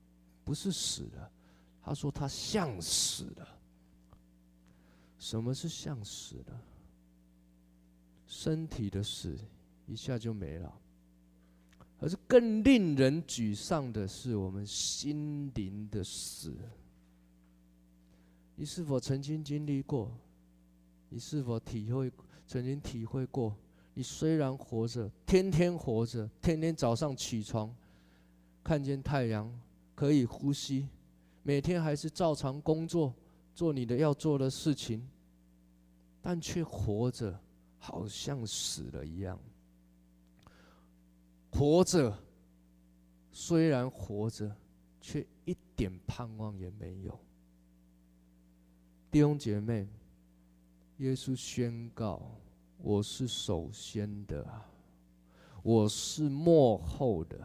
[0.44, 1.33] 不是死了，
[1.81, 3.57] 他说他像死了。
[5.20, 6.61] 什么是像死了？
[8.26, 9.37] 身体的死
[9.87, 10.80] 一下就没了，
[11.98, 16.56] 而是更令人沮丧的是我们心灵的死。
[18.54, 20.11] 你是否曾经经历过？
[21.11, 22.11] 你是否体会
[22.46, 23.54] 曾经体会过？
[23.92, 27.74] 你虽然活着，天天活着，天天早上起床，
[28.64, 29.52] 看见太阳，
[29.94, 30.88] 可以呼吸，
[31.42, 33.12] 每天还是照常工作，
[33.54, 35.06] 做你的要做的事情，
[36.22, 37.38] 但却活着
[37.78, 39.38] 好像死了一样。
[41.50, 42.16] 活着，
[43.32, 44.54] 虽然活着，
[45.00, 47.18] 却一点盼望也没有。
[49.10, 49.88] 弟兄姐妹，
[50.98, 52.22] 耶稣宣告。
[52.82, 54.46] 我是首先的，
[55.62, 57.38] 我是末后的，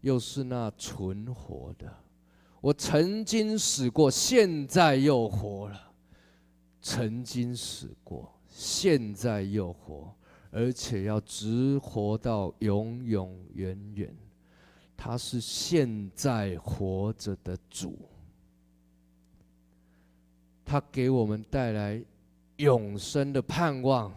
[0.00, 1.92] 又是那存活的。
[2.60, 5.76] 我曾经死过，现在又活了；
[6.80, 10.14] 曾经死过，现在又活，
[10.50, 14.16] 而且要直活到永永远远。
[14.96, 17.98] 他是现在活着的主，
[20.64, 22.02] 他给我们带来
[22.56, 24.12] 永生的盼望。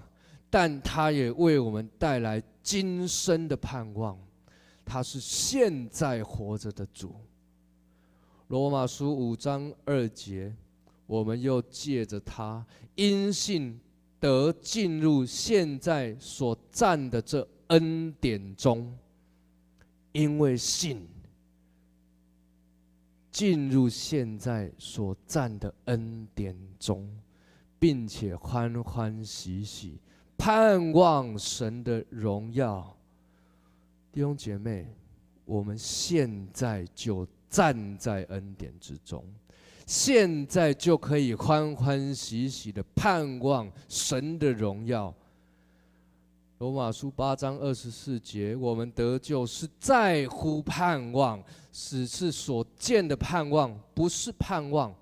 [0.52, 4.17] 但他也为我们带来今生的盼望，
[4.84, 7.13] 他是现在活着的主。
[8.50, 10.52] 罗马书五章二节，
[11.06, 13.80] 我们又借着他因信
[14.20, 18.92] 得进入现在所站的这恩典中，
[20.14, 21.08] 因为信
[23.32, 27.08] 进入现在所站的恩典中，
[27.78, 30.00] 并且欢欢喜喜。
[30.36, 32.98] 盼望神的荣耀，
[34.12, 34.88] 弟兄姐妹，
[35.46, 39.26] 我们现在就站在恩典之中，
[39.86, 45.14] 现在就可以欢欢喜喜的盼望神的荣耀。
[46.60, 54.94] 罗马书八章二十四节，我们得救是在乎盼望，只是所见的盼望，不是盼望，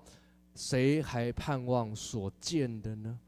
[0.54, 3.18] 谁还盼望所见的呢？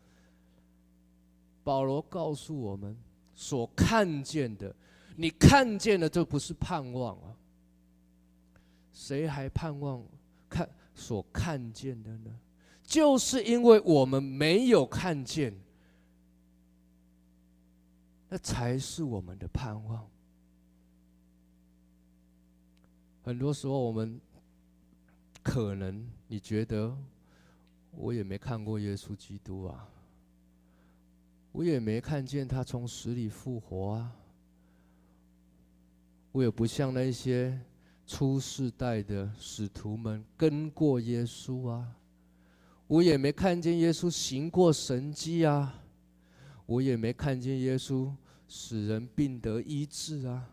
[1.64, 2.96] 保罗告诉我们：
[3.34, 4.72] 所看见的，
[5.16, 7.34] 你看见的，这不是盼望啊。
[8.92, 10.04] 谁还盼望
[10.48, 12.38] 看所看见的呢？
[12.82, 15.54] 就是因为我们没有看见，
[18.28, 20.08] 那才是我们的盼望。
[23.22, 24.20] 很多时候，我们
[25.42, 26.96] 可能你觉得，
[27.92, 29.88] 我也没看过耶稣基督啊。
[31.52, 34.16] 我也没看见他从死里复活啊！
[36.30, 37.60] 我也不像那些
[38.10, 41.96] 初世代的使徒们跟过耶稣啊！
[42.88, 45.84] 我也没看见耶稣行过神迹啊！
[46.66, 48.12] 我也没看见耶稣
[48.48, 50.50] 使人病得医治啊！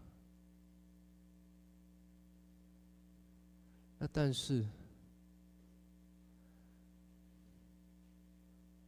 [3.97, 4.63] 那但是，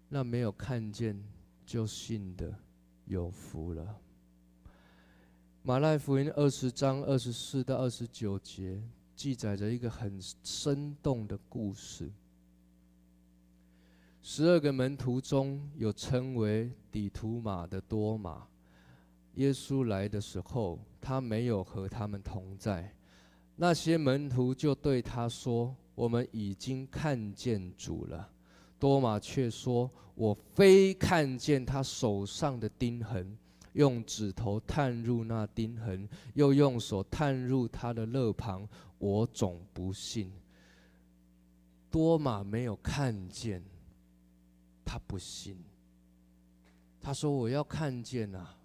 [0.10, 1.20] 那没有看见。
[1.66, 2.52] 就信的
[3.06, 4.02] 有福了。
[5.62, 8.82] 马太福音二十章二十四到二十九节
[9.14, 12.10] 记载着一个很生动的故事。
[14.22, 18.48] 十二个门徒中有称为底图马的多马，
[19.36, 22.96] 耶稣来的时候，他没有和他们同在。
[23.58, 28.30] 那些门徒就对他说：“我们已经看见主了。”
[28.80, 33.38] 多马却说：“我非看见他手上的钉痕，
[33.74, 40.32] 用指头探入那钉痕，又用手探入他的肋旁，我总不信。”
[41.92, 43.64] 多马没有看见，
[44.86, 45.58] 他不信。
[47.02, 48.56] 他说：“我要看见啊！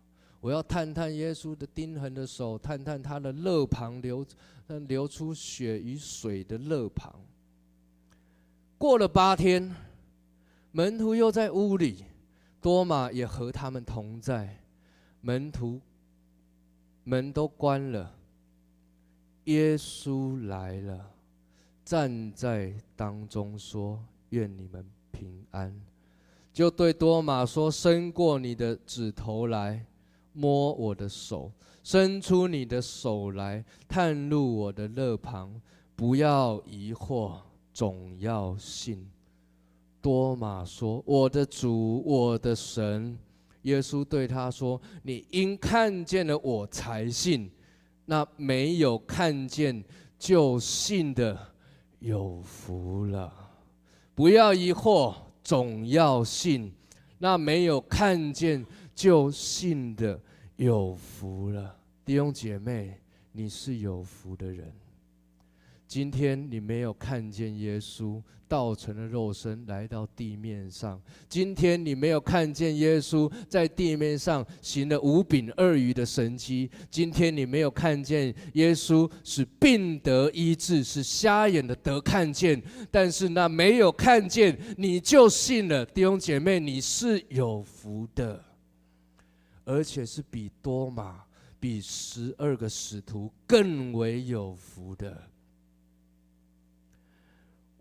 [0.41, 4.27] 我要探探耶稣的钉痕的手，探探他的肋旁流
[4.89, 7.15] 流出血与水的肋旁。”
[8.79, 9.75] 过了八天。
[10.77, 12.05] 门徒又在屋里，
[12.61, 14.59] 多马也和他们同在。
[15.27, 15.81] 门徒
[17.03, 18.15] 门都关了，
[19.45, 21.13] 耶稣来了，
[21.83, 23.99] 站在当中说
[24.29, 25.75] ：“愿你们平安。”
[26.53, 29.87] 就对多马说：“伸过你的指头来，
[30.35, 31.51] 摸我的手；
[31.83, 35.59] 伸出你的手来，探入我的肋旁。
[35.97, 37.39] 不要疑惑，
[37.73, 39.09] 总要信。”
[40.03, 43.19] 多马说：“我的主，我的神。”
[43.65, 47.51] 耶稣对他说：“你因看见了我才信，
[48.07, 49.85] 那没有看见
[50.19, 51.39] 就信的
[51.99, 53.33] 有福了。
[54.15, 56.73] 不要疑惑，总要信。
[57.19, 60.21] 那没有看见就信的，
[60.57, 61.75] 有福了。
[62.05, 63.01] 弟兄姐妹，
[63.33, 64.71] 你是有福的人。
[65.95, 71.01] 今天你没有看见耶稣道成了肉身来到地面上。
[71.29, 76.69] 今天你没有看见耶稣在地面上行了五饼二鱼的神迹。
[76.91, 82.61] 今天你没有看见耶稣使病得医治，使瞎眼的得看见。
[82.91, 88.45] 但是那没有看见你就信了，弟兄姐妹，你是有福的，
[89.65, 91.23] 而且是比多马、
[91.61, 95.23] 比十二个使徒更为有福的。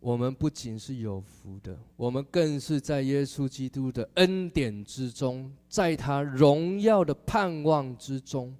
[0.03, 8.53] 我们不仅是有福的，我们更是在耶稣基督的恩典之中，在他荣耀的盼望之中。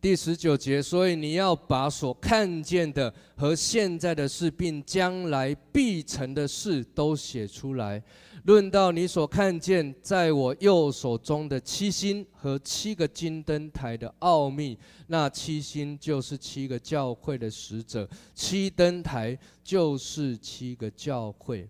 [0.00, 8.00] 第十九节，所以你要把所看见的和现在的事，并将来必成的事都写出来。
[8.44, 14.78] 论到你所看见在我右手中的七星和七个金灯台的奥秘，
[15.08, 21.68] 那七星就是七个教会的使者，七灯台就是七个教会。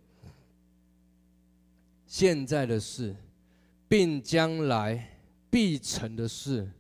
[2.07, 3.17] 现在的事，
[3.89, 5.19] 并将来
[5.49, 6.71] 必成的事，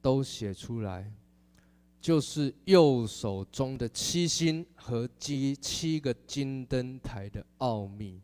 [0.00, 1.10] 都写出来，
[2.00, 8.20] 就是右手中的七星和七七个金灯台的奥秘。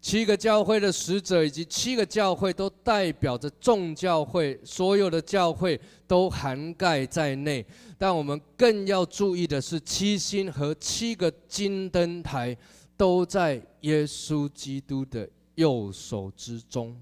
[0.00, 7.66] 七个教会的使者以及七个教会都代表着众教会，所有的教会都涵盖在内。
[7.98, 12.56] 但我们更要注意的是，七星和七个金灯台
[12.96, 16.96] 都在耶稣基督的右手之中。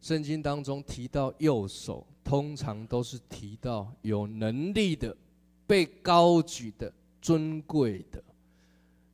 [0.00, 5.16] 圣经当中提到右手，通常都是提到有能力的、
[5.66, 8.22] 被高举的、尊贵的，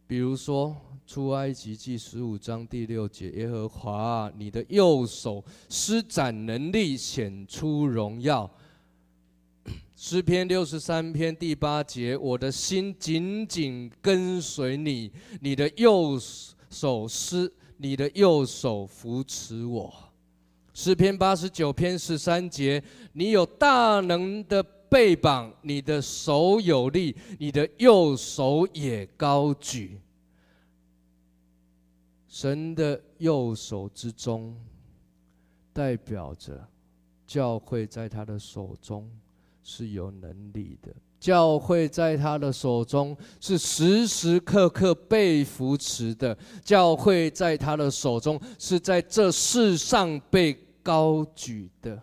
[0.07, 0.77] 比如说。
[1.07, 8.51] 出埃及记十五章第六节，耶和华，你的右手施展能力，显出荣耀。
[9.95, 15.13] 诗篇六十三篇第八节，我的心紧紧跟随你，
[15.43, 16.19] 你的右
[16.71, 19.95] 手施，你的右手扶持我。
[20.75, 24.61] 诗篇八十九篇十三节，你有大能的
[24.91, 30.01] 背膀，你的手有力，你的右手也高举。
[32.27, 34.61] 神的右手之中，
[35.73, 36.69] 代表着
[37.25, 39.09] 教会在他的手中
[39.63, 40.91] 是有能力的；
[41.25, 51.99] 教会在他的手中是时时刻刻被扶持的；教会在他的手中是在这世上被高举的。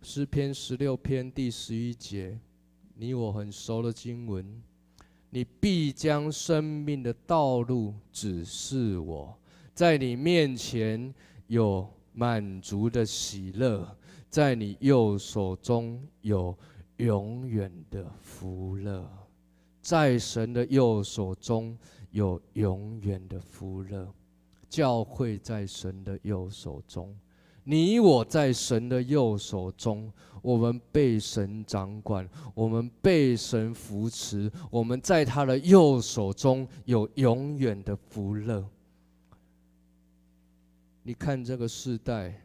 [0.00, 2.38] 诗篇十六篇第十一节，
[2.94, 4.42] 你我很熟的经文。
[5.28, 9.36] 你必将生命的道路指示我，
[9.74, 11.12] 在你面前
[11.46, 13.86] 有满足的喜乐，
[14.30, 16.56] 在你右手中有
[17.00, 19.08] 永远的福乐，
[19.80, 21.76] 在神的右手中
[22.10, 24.12] 有永远的福乐。
[24.68, 27.12] 教会在神的右手中，
[27.64, 30.12] 你我在神的右手中。
[30.42, 38.66] 我们被神掌管，我们被神扶持，我们在他的右手中有永远的福乐。
[41.02, 42.40] 你看这个世代，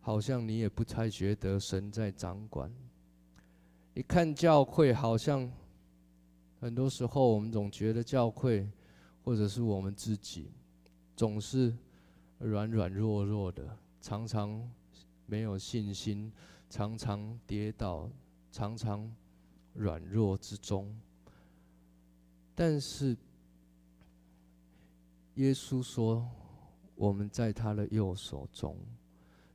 [0.00, 2.72] 好像你也不太觉得神在掌管。
[3.94, 5.50] 你看教会，好像
[6.60, 8.68] 很多时候我们总觉得教会，
[9.24, 10.50] 或者是我们自己，
[11.16, 11.76] 总是
[12.38, 14.70] 软软弱弱的，常常
[15.26, 16.32] 没有信心。
[16.72, 18.08] 常常跌倒，
[18.52, 19.12] 常常
[19.74, 20.96] 软弱之中。
[22.54, 23.16] 但是，
[25.34, 26.30] 耶稣说
[26.94, 28.76] ：“我们在他的右手中，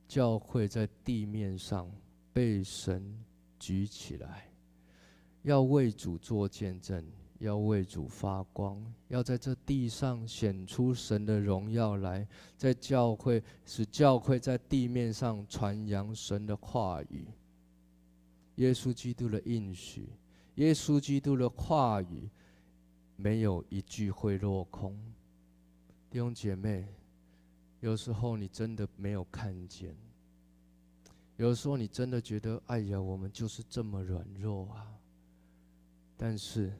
[0.06, 1.90] 教会在地面上
[2.34, 3.24] 被神
[3.58, 4.48] 举起来，
[5.42, 7.04] 要为主做见证。”
[7.38, 12.26] 要为主发光，要在这地上显出神的荣耀来，
[12.56, 17.26] 在教会使教会在地面上传扬神的话语。
[18.54, 20.08] 耶稣基督的应许，
[20.54, 22.26] 耶稣基督的话语，
[23.16, 24.98] 没有一句会落空。
[26.08, 26.86] 弟兄姐妹，
[27.80, 29.94] 有时候你真的没有看见，
[31.36, 34.86] 有时候你真的觉得，哎呀，我们就是这么软弱啊，
[36.16, 36.72] 但是。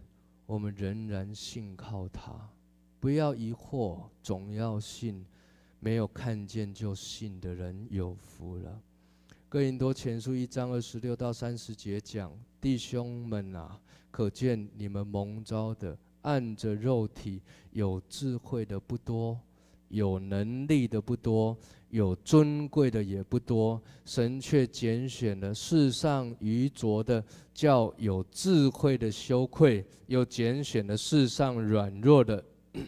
[0.48, 2.48] 我们仍然信靠他，
[3.00, 5.26] 不要疑惑，总要信。
[5.80, 8.80] 没有看见就信的人有福了。
[9.48, 13.80] 哥林多前书一章二十六到三十节讲：弟兄们啊，
[14.12, 17.42] 可见你们蒙召的，按着肉体
[17.72, 19.40] 有智慧的不多，
[19.88, 21.56] 有能力的不多，
[21.90, 23.80] 有尊贵的也不多。
[24.04, 27.24] 神却拣选了世上愚拙的，
[27.54, 32.44] 叫有智慧的羞愧；又拣选了世上软弱的。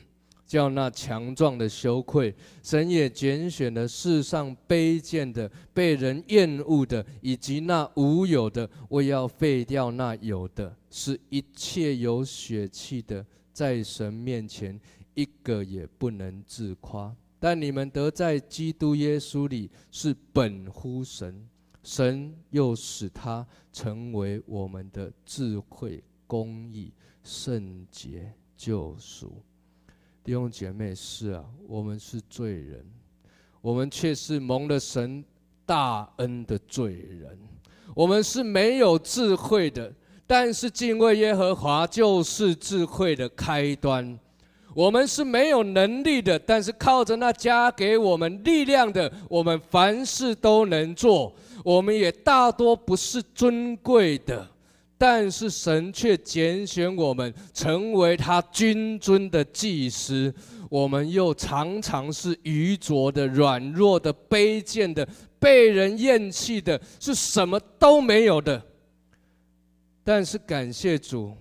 [0.48, 14.80] 叫那强壮的羞愧，神也拣选了世上卑贱的、被人厌恶的，以及那无有的，为要废掉那有的，使一切有血气的，在神面前
[15.18, 17.12] 一个也不能自夸。
[17.40, 21.48] 但你们得在基督耶稣里是本乎神，
[21.82, 26.92] 神又使他成为我们的智慧、公义、
[27.24, 29.42] 圣洁、救赎。
[30.22, 32.86] 弟兄姐妹，是啊，我们是罪人，
[33.60, 35.24] 我们却是蒙了神
[35.66, 37.36] 大恩的罪人。
[37.92, 39.92] 我们是没有智慧的，
[40.28, 44.16] 但是敬畏耶和华就是智慧的开端。
[44.74, 51.34] 我们是没有能力的，但是靠着那加给我们力量的，我们凡事都能做。
[51.64, 54.46] 我们也大多不是尊贵的。
[55.00, 60.34] 但是神却拣选我们成为他君尊的祭司，
[60.68, 65.08] 我们又常常是愚拙的、软弱的、卑贱的、
[65.38, 68.60] 被人厌弃的，是什么都没有的。
[70.02, 71.32] 但是感谢主，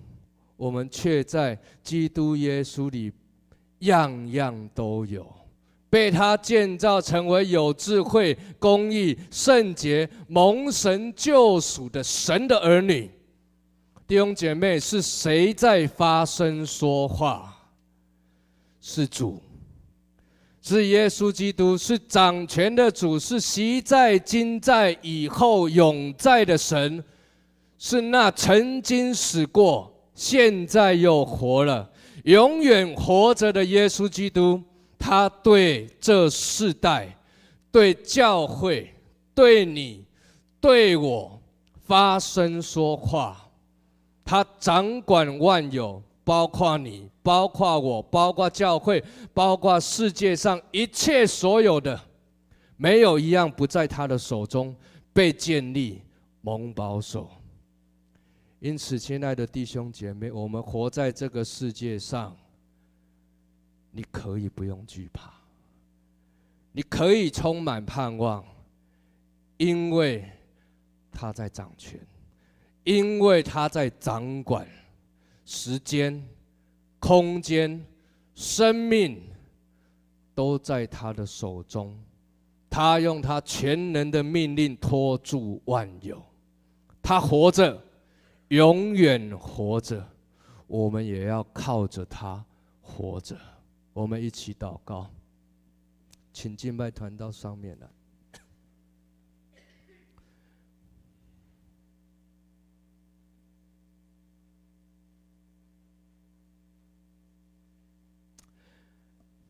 [0.58, 3.10] 我们却在基督耶稣里
[3.78, 5.26] 样样都有，
[5.88, 13.10] 被他建造成为有智慧、公义、圣洁、蒙神救赎的神的儿女。
[14.06, 17.54] 弟兄姐妹，是谁在发声说话？
[18.80, 19.40] 是主，
[20.60, 27.04] 是耶稣基督，是掌权的主，是昔在、今在、以后永在的神，
[27.78, 31.88] 是那曾经死过、现在又活了、
[32.24, 34.60] 永远活着的耶稣基督。
[34.98, 37.16] 他对这世代、
[37.70, 38.92] 对教会、
[39.32, 40.04] 对你、
[40.60, 41.40] 对我
[41.86, 43.48] 发声说话。
[44.24, 49.02] 他掌管万有，包括你，包括我，包括教会，
[49.32, 51.98] 包括世界上一切所有的，
[52.76, 54.74] 没有一样不在他的手中
[55.12, 56.02] 被建立、
[56.40, 57.30] 蒙保守。
[58.60, 62.36] 因此，亲爱的弟兄姐妹，我们活在这个世界上，
[63.90, 65.32] 你可以不用惧怕，
[66.72, 68.44] 你可以充满盼望，
[69.56, 70.30] 因为
[71.12, 72.00] 他在掌权。
[72.84, 74.66] 因为他在掌管
[75.44, 76.26] 时间、
[76.98, 77.84] 空间、
[78.34, 79.20] 生命，
[80.34, 81.94] 都在他的手中。
[82.70, 86.24] 他用他全能的命令托住万有。
[87.02, 87.78] 他活着，
[88.48, 90.06] 永远活着。
[90.66, 92.44] 我们也要靠着他
[92.82, 93.38] 活着。
[93.94, 95.10] 我们一起祷告，
[96.30, 97.88] 请敬拜团到上面来。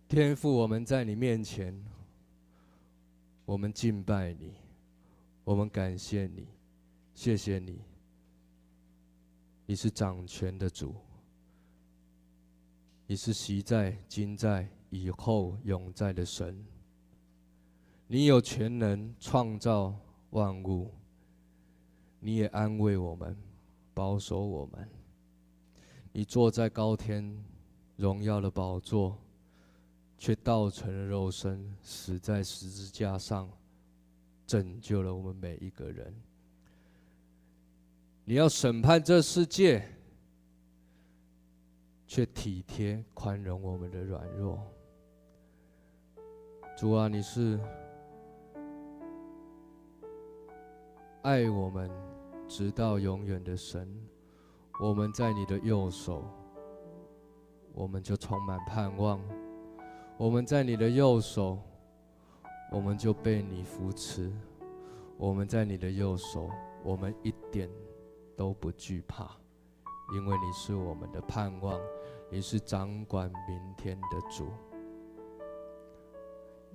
[0.09, 1.77] 天父，我们在你面前，
[3.45, 4.55] 我们敬拜你，
[5.45, 6.47] 我们感谢你，
[7.13, 7.88] 谢谢你。
[9.71, 10.95] 你是掌权的主，
[13.07, 16.65] 你是昔在、今在、以后永在的神。
[18.07, 19.95] 你有全能创造
[20.31, 20.91] 万物，
[22.19, 23.37] 你也安慰我们，
[23.93, 24.89] 保守我们。
[26.13, 27.45] 你坐在高天
[27.97, 29.19] 荣耀的宝座。
[30.17, 33.49] 却道成了肉身，死在十字架上，
[34.49, 36.13] 拯救了我们每一个人。
[38.29, 39.83] 你要审判这世界，
[42.07, 44.61] 却体贴宽容我们的软弱。
[46.77, 47.59] 主啊，你是
[51.23, 51.91] 爱我们
[52.47, 53.89] 直到永远的神。
[54.79, 56.23] 我们在你的右手，
[57.73, 59.19] 我们就充满盼望。
[60.19, 61.59] 我们在你的右手，
[62.71, 64.31] 我们就被你扶持；
[65.17, 66.51] 我们在你的右手，
[66.85, 67.71] 我们一点
[68.39, 69.29] 都不惧怕，
[70.15, 71.77] 因为你是我们的盼望，
[72.31, 74.47] 你是掌管明天的主。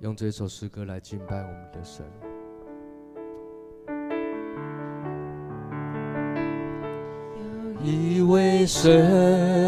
[0.02, 2.06] 用这首诗歌来敬拜我们的神。
[7.38, 9.64] 有一位神。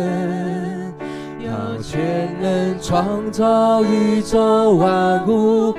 [1.45, 5.73] 要全能创造宇宙万物，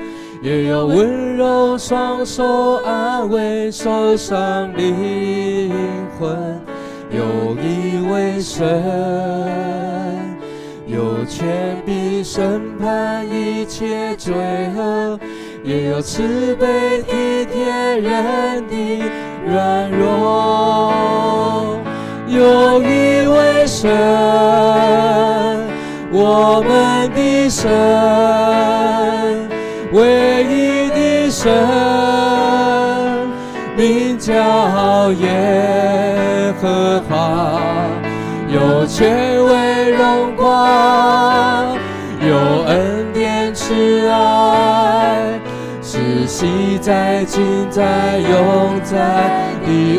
[0.47, 5.69] 也要温柔双手安慰受伤灵
[6.17, 6.61] 魂。
[7.11, 8.65] 有一位神，
[10.85, 14.33] 有权柄审判一切罪
[14.77, 15.19] 恶，
[15.65, 17.65] 也有慈悲体贴
[17.99, 19.03] 人的
[19.45, 21.75] 软弱。
[22.25, 23.91] 有一位神，
[26.13, 27.67] 我们的神，
[29.97, 31.51] 唯一的神，
[33.75, 37.59] 名叫耶和华，
[38.47, 41.75] 有权威荣光，
[42.21, 42.37] 有
[42.67, 45.39] 恩典慈爱，
[45.81, 49.31] 是昔在今在永在。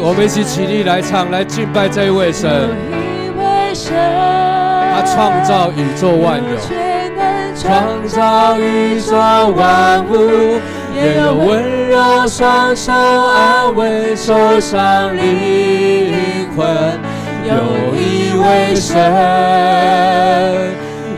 [0.01, 2.71] 我们一起起立来唱，来敬拜这一位神。
[4.95, 6.57] 他创造宇宙万有，
[7.69, 10.59] 创造宇宙万物，
[10.97, 16.67] 也有温柔双手安慰受伤灵魂。
[17.45, 17.53] 有
[17.95, 18.97] 一位神，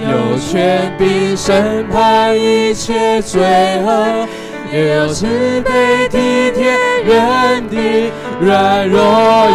[0.02, 3.40] 有权柄审判一切罪
[3.86, 4.26] 恶。
[4.72, 5.26] 也有慈
[5.62, 6.72] 悲体贴
[7.04, 9.00] 人的软弱，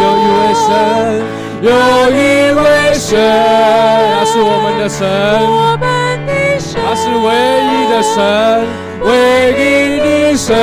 [0.02, 0.72] 有一位神，
[1.62, 1.72] 有
[2.10, 3.20] 一位神，
[4.18, 5.06] 他是我们的神，
[6.88, 7.34] 他是唯
[7.66, 8.14] 一的神，
[9.02, 9.10] 唯
[9.58, 9.64] 一
[10.00, 10.56] 的神，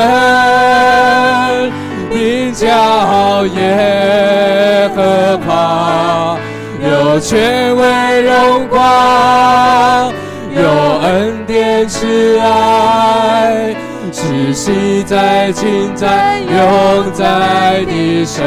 [2.09, 6.39] 名叫耶和华，
[6.81, 10.13] 有权威荣光，
[10.55, 10.63] 有
[11.03, 13.75] 恩典慈爱。
[14.15, 18.45] 是昔在今在永在的神，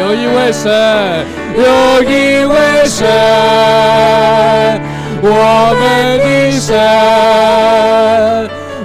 [0.00, 1.24] 有一位神，
[1.56, 3.08] 有一位神，
[5.26, 5.30] 我
[5.80, 6.76] 们的神，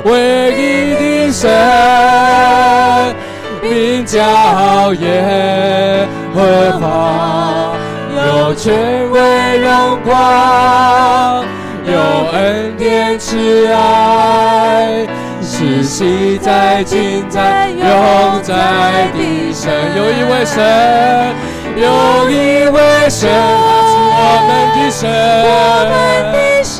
[0.05, 0.09] 唯
[0.53, 1.51] 一的神，
[3.61, 6.39] 名叫耶和
[6.79, 7.75] 华，
[8.15, 8.71] 有权
[9.11, 9.19] 威
[9.57, 11.43] 荣光，
[11.85, 11.99] 有
[12.31, 15.05] 恩典慈爱。
[15.41, 18.53] 是昔在今在永在
[19.13, 21.35] 的神，有一位神，
[21.75, 23.29] 有一位神，
[24.21, 24.99] 我们的神，
[25.45, 25.49] 我
[25.89, 25.95] 们
[26.33, 26.75] 的神，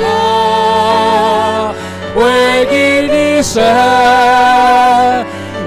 [2.16, 2.20] 唯
[2.70, 2.76] 一
[3.08, 3.56] 的神，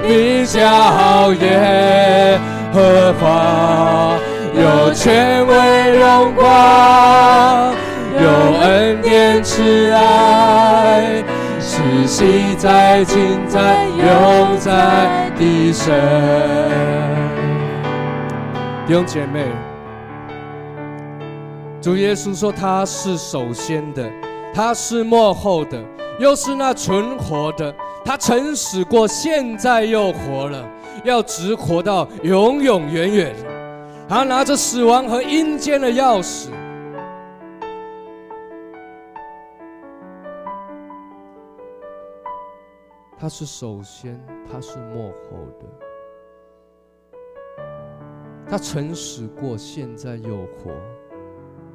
[0.06, 0.10] 名
[0.44, 2.38] 叫耶
[2.74, 2.76] 和
[3.18, 3.22] 华，
[4.54, 5.52] 有权威
[5.96, 6.42] 荣光，
[8.20, 8.24] 有
[8.60, 11.24] 恩典慈爱。
[11.58, 14.70] 是昔在今在永在
[15.38, 15.94] 的神，
[18.86, 19.46] 弟兄姐妹，
[21.82, 24.08] 主耶稣说他是首先的，
[24.54, 25.84] 他是末后的，
[26.20, 27.74] 又是那存活的。
[28.04, 30.64] 他曾死过，现在又活了，
[31.04, 33.34] 要直活到永永远远。
[34.08, 36.50] 他拿着死亡和阴间的钥匙。
[43.18, 45.66] 他是首先，他是末后的。
[48.48, 50.70] 他曾死过，现在又活，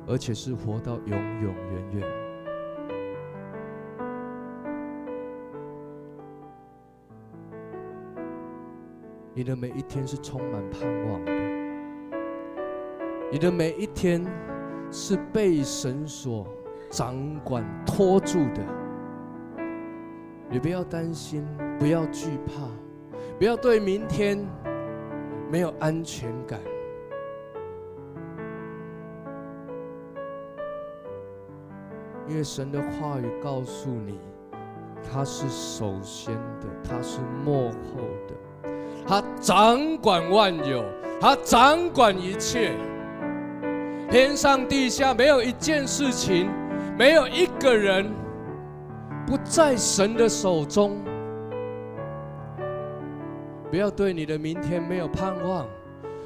[0.07, 2.07] 而且是活到永永远远。
[9.33, 11.31] 你的每一天是充满盼望的，
[13.31, 14.25] 你的每一天
[14.89, 16.47] 是被神所
[16.89, 18.65] 掌管托住的。
[20.49, 21.45] 你不要担心，
[21.77, 22.67] 不要惧怕，
[23.37, 24.39] 不要对明天
[25.51, 26.59] 没有安全感，
[32.29, 34.19] 因为神的话语告诉你，
[35.11, 38.69] 他是首先的，他是幕后的，
[39.07, 40.83] 他掌管万有，
[41.21, 42.73] 他掌管一切，
[44.09, 46.49] 天上地下没有一件事情，
[46.97, 48.09] 没有一个人。
[49.25, 50.95] 不在神的手中，
[53.69, 55.67] 不要对你的明天没有盼望，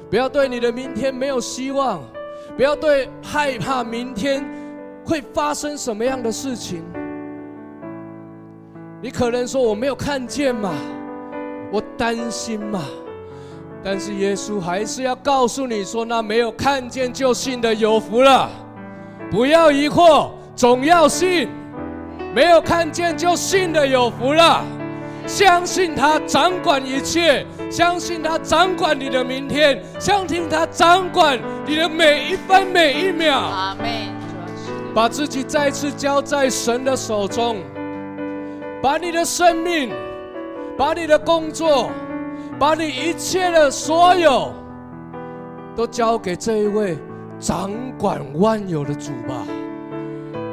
[0.08, 2.00] 不要对你的明天没有希望，
[2.56, 4.44] 不要对害怕明天
[5.04, 6.82] 会发生什么样的事情。
[9.00, 10.72] 你可能说我没有看见嘛，
[11.72, 12.80] 我担心嘛，
[13.82, 18.48] 但是耶稣还是要告诉你说，那没有看见就信的有福了，
[19.30, 21.48] 不要疑惑，总要信。
[22.34, 24.64] 没有看见就信的有福了，
[25.26, 33.36] 相信他掌管一切，相信他掌管你的明天，相信他掌管你的每一分每一秒。
[33.36, 34.11] 阿门。
[34.94, 37.56] 把自己再次交在神的手中，
[38.82, 39.90] 把你的生命，
[40.76, 41.88] 把你的工作，
[42.58, 44.52] 把你一切的所有，
[45.74, 46.98] 都交给这一位
[47.38, 49.46] 掌管万有的主吧。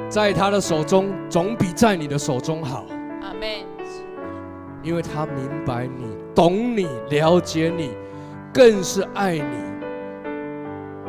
[0.10, 2.86] 在他的手中，总比在你的手中好。
[3.22, 3.50] 阿门。
[4.82, 7.92] 因为他明白你，懂你，了解你，
[8.54, 9.44] 更是爱你，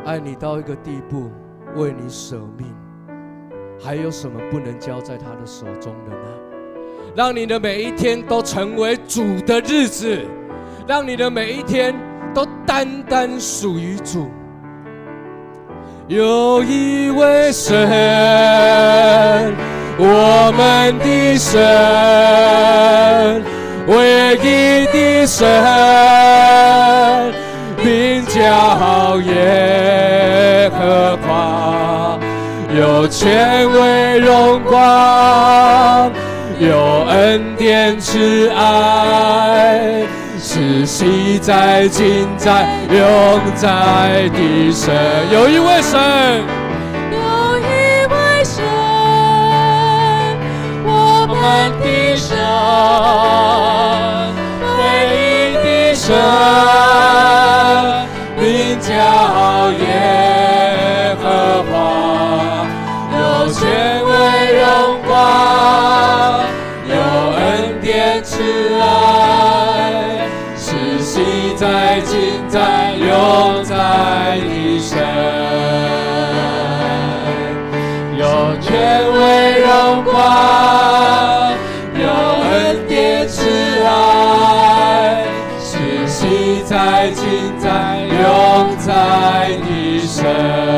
[0.05, 1.31] 爱你到一个地步，
[1.77, 2.67] 为你舍命。
[3.83, 6.17] 还有什么不能交在他的手中的呢？
[7.15, 10.19] 让你的每一天都成为主的日子，
[10.87, 11.93] 让你的每一天
[12.33, 14.29] 都单单属于主。
[16.07, 17.75] 有一位神，
[19.97, 21.59] 我们的神，
[23.87, 25.47] 唯一的神，
[27.83, 31.80] 名叫耶和华，
[32.77, 36.11] 有权威荣光，
[36.59, 40.05] 有恩典慈爱。
[40.39, 44.95] 是昔在、今在、永在的神，
[45.31, 45.99] 有一位神，
[47.11, 47.17] 有
[47.59, 47.61] 一
[48.09, 48.63] 位神，
[50.83, 51.35] 我们
[51.81, 52.35] 的神，
[54.79, 54.81] 唯
[55.13, 56.09] 一的神，
[58.39, 58.89] 名叫
[59.73, 60.30] 耶
[78.71, 80.13] 有权威荣光，
[81.93, 82.07] 有
[82.49, 83.45] 恩典慈
[83.83, 85.25] 爱，
[85.59, 90.70] 是昔在今在永在你身。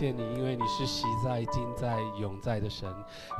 [0.00, 2.88] 谢你，因为你是昔在、今在、永在的神。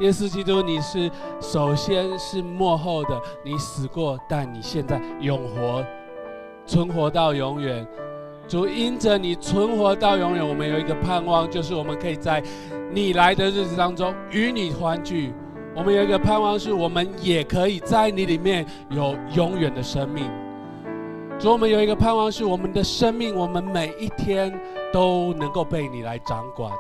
[0.00, 5.82] 耶稣基督，你是首先是末后的，你死过，但你现在永活，
[6.66, 7.86] 存活到永远。
[8.46, 12.42] 主，因着你存活到永远，我们有一个盼望，就是我们可以在
[12.92, 15.32] 你来的日子当中与你团聚。
[15.74, 20.30] 我们有一个盼望，是我们也可以在你里面有永远的生命。
[21.40, 24.52] 主，我们有一个盼望，是我们的生命，我们每一天
[24.92, 26.70] 都能够被你来掌管。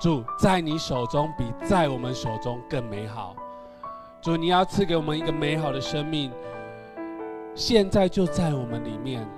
[0.00, 3.36] 主，在你手中比在我们手中更美好。
[4.22, 6.32] 主，你要赐给我们一个美好的生命，
[7.54, 9.28] 现在就在我们里面，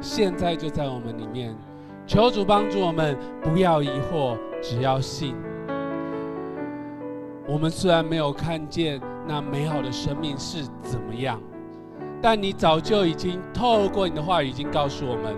[0.00, 1.56] 现在就在我们里面。
[2.08, 5.36] 求主帮助我们，不要疑惑，只要信。
[7.46, 11.40] 我们虽然没有看见那美好的生命是怎么样。
[12.24, 15.36] 但你早就已经透过你的话语，已经告诉我们：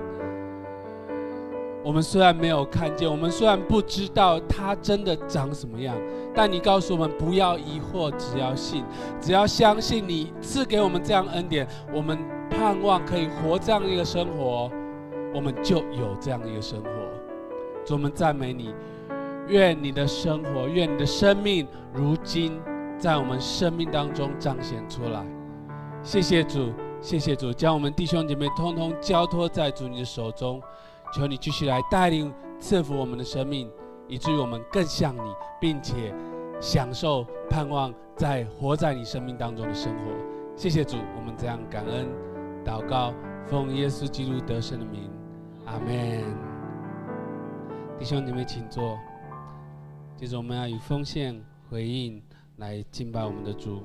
[1.83, 5.97] 我们虽然没有看见，我们虽然不知道他真的长什么样，
[6.33, 8.85] 但你告诉我们不要疑惑，只要信，
[9.21, 12.17] 只要相信你赐给我们这样恩典，我们
[12.49, 14.71] 盼望可以活这样一个生活，
[15.35, 16.89] 我们就有这样一个生活。
[17.85, 18.73] 主，我们赞美你，
[19.49, 22.61] 愿你的生活，愿你的生命，如今
[22.97, 25.36] 在我们生命当中彰显出来。
[26.07, 30.63] 谢谢主，谢谢主，将我们弟兄姐妹通通交托在主你的手中，
[31.13, 33.69] 求你继续来带领赐福我们的生命，
[34.07, 36.15] 以至于我们更像你，并且
[36.61, 40.05] 享受盼望在活在你生命当中的生活。
[40.55, 42.07] 谢谢主，我们这样感恩
[42.65, 43.13] 祷告，
[43.45, 45.11] 奉耶稣基督得胜的名，
[45.65, 46.23] 阿门。
[47.99, 48.97] 弟兄姐妹，请坐。
[50.17, 52.23] 接着我们要以奉献回应
[52.59, 53.83] 来敬拜我们的主。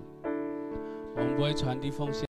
[1.15, 2.30] 我们不会传递奉献。